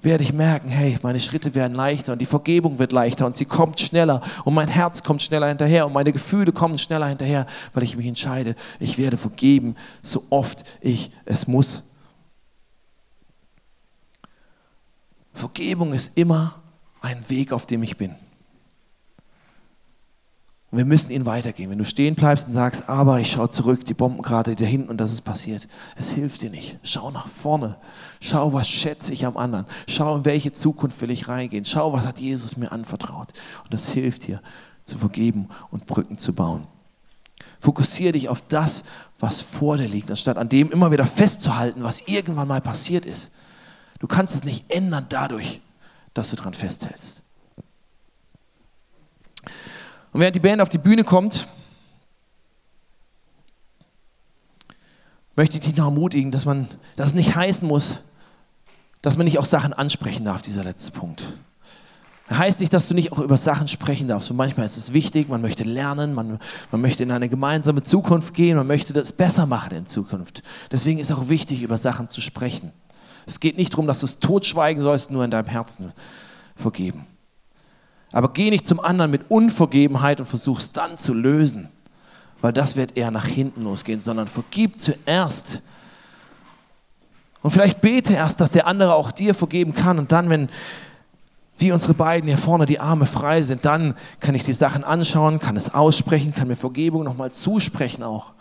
werde 0.00 0.22
ich 0.22 0.32
merken, 0.32 0.68
hey, 0.68 0.98
meine 1.02 1.18
Schritte 1.18 1.54
werden 1.54 1.74
leichter 1.74 2.12
und 2.12 2.20
die 2.20 2.26
Vergebung 2.26 2.78
wird 2.78 2.92
leichter 2.92 3.26
und 3.26 3.36
sie 3.36 3.44
kommt 3.44 3.80
schneller 3.80 4.22
und 4.44 4.54
mein 4.54 4.68
Herz 4.68 5.02
kommt 5.02 5.22
schneller 5.22 5.48
hinterher 5.48 5.86
und 5.86 5.92
meine 5.92 6.12
Gefühle 6.12 6.52
kommen 6.52 6.78
schneller 6.78 7.08
hinterher, 7.08 7.46
weil 7.74 7.82
ich 7.82 7.96
mich 7.96 8.06
entscheide, 8.06 8.54
ich 8.78 8.96
werde 8.96 9.16
vergeben, 9.16 9.74
so 10.02 10.24
oft 10.30 10.64
ich 10.80 11.10
es 11.24 11.48
muss. 11.48 11.82
Vergebung 15.32 15.92
ist 15.92 16.16
immer 16.16 16.56
ein 17.00 17.28
Weg, 17.28 17.52
auf 17.52 17.66
dem 17.66 17.82
ich 17.82 17.96
bin. 17.96 18.14
Und 20.70 20.76
wir 20.76 20.84
müssen 20.84 21.10
ihn 21.10 21.24
weitergehen. 21.24 21.70
Wenn 21.70 21.78
du 21.78 21.84
stehen 21.86 22.14
bleibst 22.14 22.46
und 22.46 22.52
sagst, 22.52 22.88
aber 22.90 23.20
ich 23.20 23.32
schaue 23.32 23.48
zurück, 23.48 23.86
die 23.86 23.94
Bomben 23.94 24.20
gerade 24.20 24.54
da 24.54 24.64
hinten 24.64 24.90
und 24.90 24.98
das 24.98 25.12
ist 25.12 25.22
passiert. 25.22 25.66
Es 25.96 26.10
hilft 26.10 26.42
dir 26.42 26.50
nicht. 26.50 26.78
Schau 26.82 27.10
nach 27.10 27.26
vorne. 27.26 27.76
Schau, 28.20 28.52
was 28.52 28.68
schätze 28.68 29.12
ich 29.14 29.24
am 29.24 29.38
anderen. 29.38 29.64
Schau, 29.86 30.16
in 30.16 30.24
welche 30.26 30.52
Zukunft 30.52 31.00
will 31.00 31.10
ich 31.10 31.28
reingehen. 31.28 31.64
Schau, 31.64 31.94
was 31.94 32.06
hat 32.06 32.20
Jesus 32.20 32.58
mir 32.58 32.70
anvertraut. 32.70 33.32
Und 33.64 33.72
das 33.72 33.88
hilft 33.90 34.26
dir, 34.26 34.42
zu 34.84 34.98
vergeben 34.98 35.48
und 35.70 35.86
Brücken 35.86 36.18
zu 36.18 36.34
bauen. 36.34 36.66
Fokussiere 37.60 38.12
dich 38.12 38.28
auf 38.28 38.42
das, 38.42 38.84
was 39.18 39.40
vor 39.40 39.78
dir 39.78 39.88
liegt, 39.88 40.10
anstatt 40.10 40.36
an 40.36 40.48
dem 40.50 40.70
immer 40.70 40.90
wieder 40.90 41.06
festzuhalten, 41.06 41.82
was 41.82 42.02
irgendwann 42.06 42.46
mal 42.46 42.60
passiert 42.60 43.06
ist. 43.06 43.32
Du 44.00 44.06
kannst 44.06 44.34
es 44.34 44.44
nicht 44.44 44.70
ändern 44.70 45.06
dadurch, 45.08 45.60
dass 46.14 46.30
du 46.30 46.36
daran 46.36 46.54
festhältst. 46.54 47.22
Und 50.12 50.20
während 50.20 50.36
die 50.36 50.40
Band 50.40 50.60
auf 50.60 50.68
die 50.68 50.78
Bühne 50.78 51.04
kommt, 51.04 51.46
möchte 55.36 55.58
ich 55.58 55.64
dich 55.64 55.76
noch 55.76 55.86
ermutigen, 55.86 56.30
dass 56.30 56.44
man 56.44 56.68
das 56.96 57.14
nicht 57.14 57.36
heißen 57.36 57.66
muss, 57.66 58.00
dass 59.02 59.16
man 59.16 59.24
nicht 59.24 59.38
auch 59.38 59.44
Sachen 59.44 59.72
ansprechen 59.72 60.24
darf, 60.24 60.42
dieser 60.42 60.64
letzte 60.64 60.90
Punkt. 60.90 61.22
Heißt 62.30 62.60
nicht, 62.60 62.72
dass 62.74 62.88
du 62.88 62.94
nicht 62.94 63.12
auch 63.12 63.20
über 63.20 63.38
Sachen 63.38 63.68
sprechen 63.68 64.08
darfst. 64.08 64.30
Und 64.30 64.36
manchmal 64.36 64.66
ist 64.66 64.76
es 64.76 64.92
wichtig, 64.92 65.28
man 65.28 65.40
möchte 65.40 65.64
lernen, 65.64 66.12
man, 66.12 66.40
man 66.70 66.80
möchte 66.80 67.02
in 67.02 67.10
eine 67.10 67.28
gemeinsame 67.28 67.82
Zukunft 67.82 68.34
gehen, 68.34 68.56
man 68.56 68.66
möchte 68.66 68.92
das 68.92 69.12
besser 69.12 69.46
machen 69.46 69.76
in 69.76 69.86
Zukunft. 69.86 70.42
Deswegen 70.70 70.98
ist 70.98 71.10
es 71.10 71.16
auch 71.16 71.28
wichtig, 71.28 71.62
über 71.62 71.78
Sachen 71.78 72.10
zu 72.10 72.20
sprechen. 72.20 72.72
Es 73.24 73.40
geht 73.40 73.56
nicht 73.56 73.72
darum, 73.72 73.86
dass 73.86 74.00
du 74.00 74.06
es 74.06 74.18
totschweigen 74.18 74.82
sollst, 74.82 75.10
nur 75.10 75.24
in 75.24 75.30
deinem 75.30 75.46
Herzen 75.46 75.92
vergeben. 76.56 77.06
Aber 78.12 78.32
geh 78.32 78.50
nicht 78.50 78.66
zum 78.66 78.80
anderen 78.80 79.10
mit 79.10 79.30
Unvergebenheit 79.30 80.20
und 80.20 80.26
versuch 80.26 80.60
es 80.60 80.72
dann 80.72 80.96
zu 80.96 81.12
lösen, 81.12 81.68
weil 82.40 82.52
das 82.52 82.76
wird 82.76 82.96
eher 82.96 83.10
nach 83.10 83.26
hinten 83.26 83.64
losgehen, 83.64 84.00
sondern 84.00 84.28
vergib 84.28 84.78
zuerst. 84.78 85.62
Und 87.42 87.50
vielleicht 87.50 87.80
bete 87.80 88.14
erst, 88.14 88.40
dass 88.40 88.50
der 88.50 88.66
andere 88.66 88.94
auch 88.94 89.10
dir 89.10 89.34
vergeben 89.34 89.74
kann 89.74 89.98
und 89.98 90.12
dann, 90.12 90.30
wenn 90.30 90.48
wie 91.58 91.72
unsere 91.72 91.92
beiden 91.92 92.28
hier 92.28 92.38
vorne 92.38 92.66
die 92.66 92.78
Arme 92.78 93.06
frei 93.06 93.42
sind, 93.42 93.64
dann 93.64 93.94
kann 94.20 94.34
ich 94.36 94.44
die 94.44 94.54
Sachen 94.54 94.84
anschauen, 94.84 95.40
kann 95.40 95.56
es 95.56 95.74
aussprechen, 95.74 96.32
kann 96.32 96.46
mir 96.46 96.56
Vergebung 96.56 97.02
nochmal 97.02 97.32
zusprechen 97.32 98.04
auch 98.04 98.32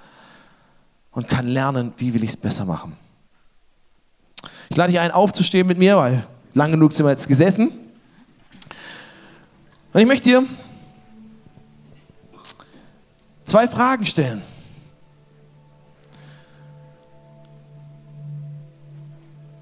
und 1.11 1.27
kann 1.27 1.47
lernen, 1.47 1.93
wie 1.97 2.13
will 2.13 2.23
ich 2.23 2.31
es 2.31 2.37
besser 2.37 2.65
machen. 2.65 2.95
Ich 4.69 4.77
lade 4.77 4.91
dich 4.91 4.99
ein, 4.99 5.11
aufzustehen 5.11 5.65
mit 5.65 5.79
mir, 5.79 5.97
weil 5.97 6.27
lang 6.53 6.71
genug 6.71 6.93
sind 6.93 7.07
wir 7.07 7.09
jetzt 7.09 7.27
gesessen. 7.27 7.71
Und 9.97 10.01
ich 10.01 10.07
möchte 10.07 10.29
dir 10.29 10.43
zwei 13.45 13.67
Fragen 13.67 14.05
stellen. 14.05 14.43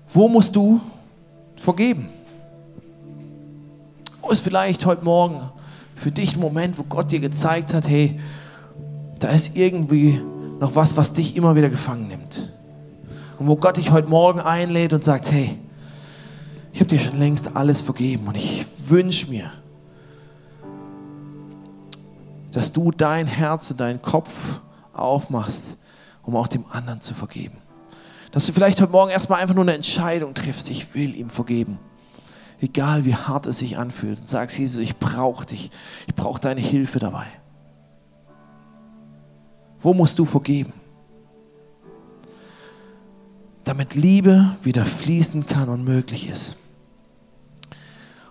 Wo 0.10 0.28
musst 0.28 0.54
du 0.54 0.82
vergeben? 1.56 2.10
Wo 4.22 4.30
ist 4.30 4.42
vielleicht 4.42 4.86
heute 4.86 5.06
Morgen 5.06 5.40
für 5.96 6.12
dich 6.12 6.36
ein 6.36 6.42
Moment, 6.42 6.78
wo 6.78 6.84
Gott 6.84 7.14
dir 7.14 7.22
gezeigt 7.22 7.74
hat, 7.74 7.88
hey, 7.88 8.20
da 9.20 9.30
ist 9.30 9.56
irgendwie 9.56 10.22
noch 10.60 10.76
was, 10.76 10.98
was 10.98 11.14
dich 11.14 11.38
immer 11.38 11.56
wieder 11.56 11.70
gefangen 11.70 12.10
nimmt. 12.10 12.52
Und 13.40 13.48
wo 13.48 13.56
Gott 13.56 13.78
dich 13.78 13.90
heute 13.90 14.10
Morgen 14.10 14.42
einlädt 14.42 14.92
und 14.92 15.02
sagt, 15.02 15.32
hey, 15.32 15.58
ich 16.74 16.82
habe 16.82 16.90
dir 16.90 17.00
schon 17.00 17.20
längst 17.20 17.56
alles 17.56 17.80
vergeben 17.80 18.28
und 18.28 18.36
ich 18.36 18.66
wünsche 18.86 19.30
mir, 19.30 19.50
dass 22.56 22.72
du 22.72 22.92
dein 22.92 23.28
Herz 23.28 23.70
und 23.72 23.82
deinen 23.82 24.02
Kopf 24.02 24.62
aufmachst, 24.94 25.78
um 26.24 26.38
auch 26.38 26.48
dem 26.48 26.64
anderen 26.72 27.02
zu 27.02 27.14
vergeben. 27.14 27.58
Dass 28.32 28.46
du 28.46 28.54
vielleicht 28.54 28.80
heute 28.80 28.94
Morgen 28.94 29.12
erstmal 29.12 29.42
einfach 29.42 29.56
nur 29.56 29.66
eine 29.66 29.74
Entscheidung 29.74 30.34
triffst, 30.34 30.70
ich 30.70 30.96
will 30.96 31.16
ihm 31.16 31.30
vergeben. 31.30 31.80
Egal 32.62 33.04
wie 33.04 33.14
hart 33.14 33.46
es 33.46 33.60
sich 33.60 33.78
anfühlt. 33.78 34.20
Und 34.20 34.28
sagst, 34.28 34.58
Jesus, 34.58 34.82
ich 34.82 34.96
brauche 34.96 35.46
dich. 35.46 35.70
Ich 36.08 36.16
brauche 36.16 36.40
deine 36.40 36.62
Hilfe 36.62 37.00
dabei. 37.00 37.28
Wo 39.82 39.94
musst 39.94 40.18
du 40.18 40.24
vergeben? 40.24 40.72
Damit 43.66 43.96
Liebe 43.96 44.56
wieder 44.64 44.86
fließen 44.86 45.46
kann 45.46 45.68
und 45.68 45.84
möglich 45.84 46.30
ist. 46.30 46.56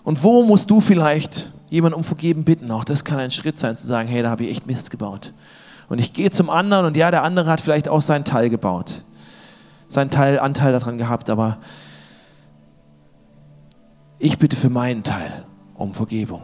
Und 0.02 0.22
wo 0.22 0.42
musst 0.42 0.70
du 0.70 0.80
vielleicht 0.80 1.53
jemanden 1.74 1.98
um 1.98 2.04
Vergeben 2.04 2.44
bitten. 2.44 2.70
Auch 2.70 2.84
das 2.84 3.04
kann 3.04 3.18
ein 3.18 3.30
Schritt 3.30 3.58
sein, 3.58 3.76
zu 3.76 3.86
sagen, 3.86 4.08
hey, 4.08 4.22
da 4.22 4.30
habe 4.30 4.44
ich 4.44 4.50
echt 4.50 4.66
Mist 4.66 4.90
gebaut. 4.90 5.32
Und 5.88 5.98
ich 5.98 6.12
gehe 6.12 6.30
zum 6.30 6.48
anderen 6.48 6.86
und 6.86 6.96
ja, 6.96 7.10
der 7.10 7.22
andere 7.22 7.50
hat 7.50 7.60
vielleicht 7.60 7.88
auch 7.88 8.00
seinen 8.00 8.24
Teil 8.24 8.48
gebaut, 8.48 9.04
seinen 9.88 10.10
Teil, 10.10 10.38
Anteil 10.38 10.72
daran 10.72 10.96
gehabt, 10.96 11.28
aber 11.28 11.58
ich 14.18 14.38
bitte 14.38 14.56
für 14.56 14.70
meinen 14.70 15.02
Teil 15.02 15.44
um 15.74 15.92
Vergebung. 15.92 16.42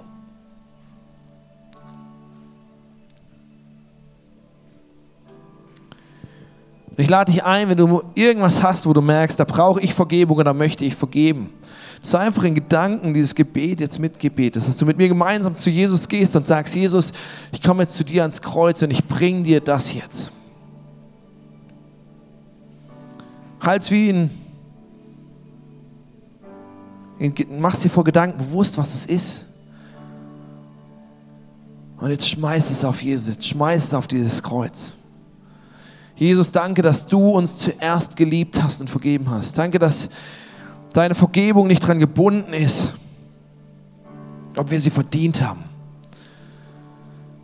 Ich 7.01 7.09
lade 7.09 7.33
dich 7.33 7.45
ein, 7.45 7.69
wenn 7.69 7.77
du 7.79 8.03
irgendwas 8.15 8.63
hast, 8.63 8.87
wo 8.87 8.93
du 8.93 9.01
merkst, 9.01 9.39
da 9.39 9.45
brauche 9.45 9.81
ich 9.81 9.95
Vergebung 9.95 10.39
und 10.39 10.45
da 10.45 10.53
möchte 10.53 10.85
ich 10.85 10.97
vergeben 10.97 11.51
so 12.03 12.17
einfach 12.17 12.45
in 12.45 12.55
Gedanken 12.55 13.13
dieses 13.13 13.35
Gebet 13.35 13.81
jetzt 13.81 13.99
mitgebetet, 13.99 14.67
dass 14.67 14.77
du 14.77 14.87
mit 14.87 14.97
mir 14.97 15.09
gemeinsam 15.09 15.59
zu 15.59 15.69
Jesus 15.71 16.09
gehst 16.09 16.35
und 16.35 16.47
sagst, 16.47 16.75
Jesus, 16.75 17.13
ich 17.53 17.63
komme 17.63 17.83
jetzt 17.83 17.97
zu 17.97 18.05
dir 18.05 18.23
ans 18.23 18.41
Kreuz 18.41 18.83
und 18.83 18.91
ich 18.91 19.07
bringe 19.07 19.43
dir 19.43 19.61
das 19.61 19.93
jetzt. 19.93 20.33
Halt's 23.61 23.91
wie 23.91 24.11
ein, 24.11 24.31
machst 27.59 27.85
dir 27.85 27.91
vor 27.91 28.05
Gedanken 28.05 28.39
bewusst, 28.39 28.79
was 28.79 28.95
es 28.95 29.05
ist. 29.05 29.47
Und 31.99 32.11
jetzt 32.11 32.27
schmeiß 32.27 32.71
es 32.71 32.83
auf 32.83 33.03
Jesus, 33.03 33.37
schmeiß 33.45 33.85
es 33.85 33.95
auf 33.95 34.09
dieses 34.09 34.43
Kreuz. 34.43 34.95
Jesus, 36.21 36.53
danke, 36.53 36.83
dass 36.83 37.07
du 37.07 37.31
uns 37.31 37.57
zuerst 37.57 38.15
geliebt 38.15 38.63
hast 38.63 38.83
und 38.83 38.91
vergeben 38.91 39.31
hast. 39.31 39.57
Danke, 39.57 39.79
dass 39.79 40.11
deine 40.93 41.15
Vergebung 41.15 41.67
nicht 41.67 41.83
daran 41.83 41.99
gebunden 41.99 42.53
ist, 42.53 42.93
ob 44.55 44.71
wir 44.71 44.79
sie 44.79 44.91
verdient 44.91 45.41
haben, 45.41 45.65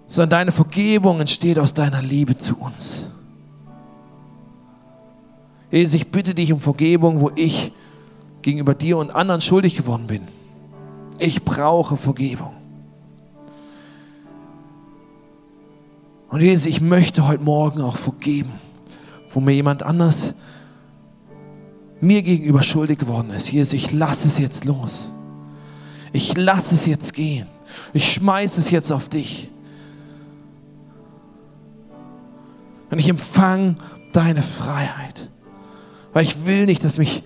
sondern 0.08 0.28
deine 0.28 0.52
Vergebung 0.52 1.20
entsteht 1.20 1.58
aus 1.58 1.72
deiner 1.72 2.02
Liebe 2.02 2.36
zu 2.36 2.54
uns. 2.58 3.08
Jesus, 5.70 5.94
ich 5.94 6.10
bitte 6.10 6.34
dich 6.34 6.52
um 6.52 6.60
Vergebung, 6.60 7.22
wo 7.22 7.30
ich 7.34 7.72
gegenüber 8.42 8.74
dir 8.74 8.98
und 8.98 9.10
anderen 9.10 9.40
schuldig 9.40 9.74
geworden 9.74 10.06
bin. 10.06 10.20
Ich 11.18 11.46
brauche 11.46 11.96
Vergebung. 11.96 12.52
Und 16.28 16.42
Jesus, 16.42 16.66
ich 16.66 16.82
möchte 16.82 17.26
heute 17.26 17.42
Morgen 17.42 17.80
auch 17.80 17.96
vergeben, 17.96 18.65
wo 19.36 19.40
mir 19.40 19.52
jemand 19.52 19.82
anders 19.82 20.32
mir 22.00 22.22
gegenüber 22.22 22.62
schuldig 22.62 22.98
geworden 22.98 23.28
ist. 23.28 23.52
Jesus, 23.52 23.74
ich 23.74 23.92
lasse 23.92 24.28
es 24.28 24.38
jetzt 24.38 24.64
los. 24.64 25.10
Ich 26.14 26.34
lasse 26.38 26.74
es 26.74 26.86
jetzt 26.86 27.12
gehen. 27.12 27.46
Ich 27.92 28.14
schmeiße 28.14 28.58
es 28.58 28.70
jetzt 28.70 28.90
auf 28.90 29.10
dich. 29.10 29.50
Und 32.90 32.98
ich 32.98 33.10
empfange 33.10 33.76
deine 34.14 34.42
Freiheit. 34.42 35.28
Weil 36.14 36.24
ich 36.24 36.46
will 36.46 36.64
nicht, 36.64 36.82
dass 36.82 36.96
mich 36.96 37.22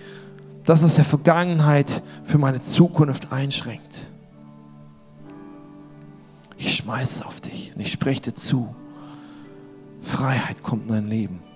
das 0.65 0.83
aus 0.83 0.95
der 0.95 1.05
Vergangenheit 1.05 2.03
für 2.25 2.37
meine 2.37 2.59
Zukunft 2.59 3.31
einschränkt. 3.31 4.09
Ich 6.57 6.75
schmeiße 6.75 7.19
es 7.19 7.25
auf 7.25 7.39
dich 7.39 7.71
und 7.73 7.79
ich 7.79 7.89
spreche 7.93 8.19
dir 8.19 8.33
zu. 8.33 8.75
Freiheit 10.01 10.61
kommt 10.61 10.89
in 10.89 10.93
dein 10.93 11.07
Leben. 11.07 11.50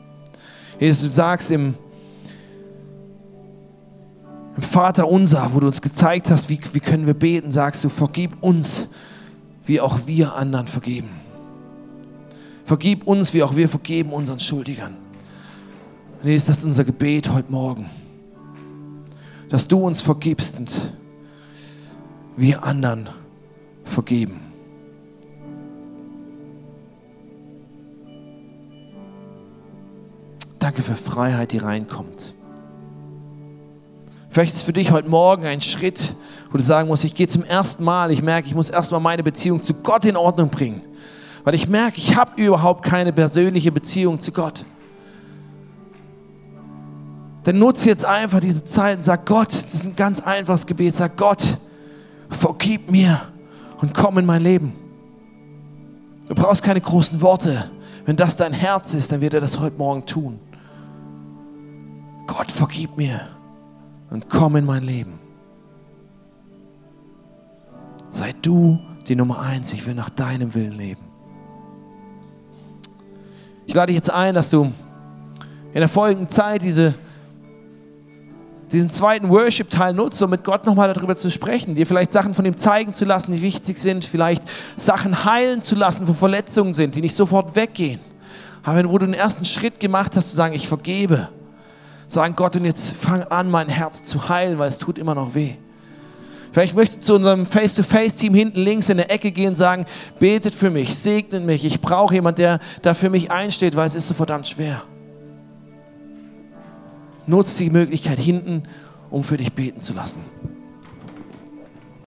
Jesus, 0.79 1.03
du 1.03 1.09
sagst 1.09 1.51
im 1.51 1.75
im 4.57 4.63
Vater 4.63 5.09
unser, 5.09 5.53
wo 5.53 5.59
du 5.59 5.67
uns 5.67 5.81
gezeigt 5.81 6.31
hast, 6.31 6.49
wie, 6.49 6.59
wie 6.71 6.79
können 6.79 7.05
wir 7.05 7.13
beten, 7.13 7.51
sagst 7.51 7.83
du, 7.83 7.89
vergib 7.89 8.41
uns, 8.41 8.87
wie 9.65 9.81
auch 9.81 9.99
wir 10.05 10.35
anderen 10.35 10.67
vergeben. 10.67 11.09
Vergib 12.63 13.05
uns, 13.05 13.33
wie 13.33 13.43
auch 13.43 13.55
wir 13.55 13.67
vergeben 13.67 14.13
unseren 14.13 14.39
Schuldigern. 14.39 14.95
Nee, 16.23 16.35
ist 16.35 16.47
das 16.47 16.63
unser 16.63 16.85
Gebet 16.85 17.29
heute 17.29 17.51
Morgen. 17.51 17.89
Dass 19.49 19.67
du 19.67 19.85
uns 19.85 20.01
vergibst 20.01 20.57
und 20.57 20.71
wir 22.37 22.63
anderen 22.63 23.09
vergeben. 23.83 24.44
Danke 30.65 30.81
für 30.81 30.95
Freiheit, 30.95 31.51
die 31.51 31.59
reinkommt. 31.59 32.33
Vielleicht 34.31 34.55
ist 34.55 34.63
für 34.63 34.73
dich 34.73 34.89
heute 34.89 35.07
Morgen 35.07 35.45
ein 35.45 35.61
Schritt, 35.61 36.15
wo 36.49 36.57
du 36.57 36.63
sagen 36.63 36.87
musst, 36.87 37.05
ich 37.05 37.13
gehe 37.13 37.27
zum 37.27 37.43
ersten 37.43 37.83
Mal, 37.83 38.09
ich 38.09 38.23
merke, 38.23 38.47
ich 38.47 38.55
muss 38.55 38.71
erstmal 38.71 38.99
meine 38.99 39.21
Beziehung 39.21 39.61
zu 39.61 39.75
Gott 39.75 40.05
in 40.05 40.17
Ordnung 40.17 40.49
bringen. 40.49 40.81
Weil 41.43 41.53
ich 41.53 41.69
merke, 41.69 41.99
ich 41.99 42.15
habe 42.15 42.41
überhaupt 42.41 42.83
keine 42.83 43.13
persönliche 43.13 43.71
Beziehung 43.71 44.17
zu 44.17 44.31
Gott. 44.31 44.65
Dann 47.43 47.59
nutze 47.59 47.87
jetzt 47.87 48.03
einfach 48.03 48.39
diese 48.39 48.63
Zeit 48.63 48.97
und 48.97 49.03
sag 49.03 49.27
Gott, 49.27 49.53
das 49.65 49.71
ist 49.71 49.85
ein 49.85 49.95
ganz 49.95 50.19
einfaches 50.19 50.65
Gebet, 50.65 50.95
sag 50.95 51.15
Gott, 51.15 51.59
vergib 52.31 52.89
mir 52.89 53.21
und 53.81 53.93
komm 53.93 54.17
in 54.17 54.25
mein 54.25 54.41
Leben. 54.41 54.73
Du 56.27 56.33
brauchst 56.33 56.63
keine 56.63 56.81
großen 56.81 57.21
Worte. 57.21 57.69
Wenn 58.07 58.15
das 58.15 58.35
dein 58.35 58.53
Herz 58.53 58.95
ist, 58.95 59.11
dann 59.11 59.21
wird 59.21 59.35
er 59.35 59.41
das 59.41 59.59
heute 59.59 59.77
Morgen 59.77 60.07
tun. 60.07 60.39
Gott, 62.27 62.51
vergib 62.51 62.97
mir 62.97 63.21
und 64.09 64.29
komm 64.29 64.55
in 64.55 64.65
mein 64.65 64.83
Leben. 64.83 65.19
Sei 68.09 68.33
du 68.41 68.79
die 69.07 69.15
Nummer 69.15 69.39
eins. 69.39 69.73
Ich 69.73 69.85
will 69.85 69.93
nach 69.93 70.09
deinem 70.09 70.53
Willen 70.53 70.71
leben. 70.71 71.03
Ich 73.65 73.73
lade 73.73 73.87
dich 73.87 73.95
jetzt 73.95 74.09
ein, 74.09 74.35
dass 74.35 74.49
du 74.49 74.71
in 75.73 75.79
der 75.79 75.89
folgenden 75.89 76.29
Zeit 76.29 76.61
diese 76.61 76.95
diesen 78.71 78.89
zweiten 78.89 79.29
Worship-Teil 79.29 79.93
nutzt, 79.93 80.21
um 80.21 80.29
mit 80.29 80.43
Gott 80.43 80.65
nochmal 80.65 80.91
darüber 80.91 81.15
zu 81.15 81.29
sprechen, 81.29 81.75
dir 81.75 81.85
vielleicht 81.85 82.11
Sachen 82.11 82.33
von 82.33 82.45
ihm 82.45 82.57
zeigen 82.57 82.93
zu 82.93 83.05
lassen, 83.05 83.33
die 83.33 83.41
wichtig 83.41 83.77
sind, 83.77 84.05
vielleicht 84.05 84.43
Sachen 84.75 85.23
heilen 85.23 85.61
zu 85.61 85.75
lassen, 85.75 86.07
wo 86.07 86.13
Verletzungen 86.13 86.73
sind, 86.73 86.95
die 86.95 87.01
nicht 87.01 87.15
sofort 87.15 87.55
weggehen. 87.55 87.99
Aber 88.63 88.83
wo 88.89 88.97
du 88.97 89.05
den 89.05 89.13
ersten 89.13 89.45
Schritt 89.45 89.79
gemacht 89.79 90.15
hast, 90.15 90.31
zu 90.31 90.35
sagen, 90.35 90.55
ich 90.55 90.67
vergebe. 90.67 91.29
Sagen 92.07 92.35
Gott, 92.35 92.55
und 92.55 92.65
jetzt 92.65 92.95
fang 92.95 93.23
an, 93.23 93.49
mein 93.49 93.69
Herz 93.69 94.03
zu 94.03 94.29
heilen, 94.29 94.59
weil 94.59 94.67
es 94.67 94.77
tut 94.77 94.97
immer 94.97 95.15
noch 95.15 95.35
weh. 95.35 95.53
Vielleicht 96.51 96.75
möchtest 96.75 97.01
du 97.01 97.05
zu 97.05 97.15
unserem 97.15 97.45
Face-to-Face-Team 97.45 98.33
hinten 98.33 98.59
links 98.59 98.89
in 98.89 98.97
der 98.97 99.11
Ecke 99.11 99.31
gehen 99.31 99.49
und 99.49 99.55
sagen, 99.55 99.85
betet 100.19 100.55
für 100.55 100.69
mich, 100.69 100.95
segnet 100.95 101.43
mich. 101.43 101.65
Ich 101.65 101.81
brauche 101.81 102.13
jemanden, 102.13 102.37
der 102.37 102.59
da 102.81 102.93
für 102.93 103.09
mich 103.09 103.31
einsteht, 103.31 103.75
weil 103.75 103.87
es 103.87 103.95
ist 103.95 104.07
so 104.07 104.13
verdammt 104.13 104.47
schwer 104.47 104.83
nutzt 107.27 107.59
die 107.59 107.69
Möglichkeit 107.69 108.19
hinten, 108.19 108.63
um 109.09 109.23
für 109.23 109.37
dich 109.37 109.53
beten 109.53 109.81
zu 109.81 109.93
lassen. 109.93 110.21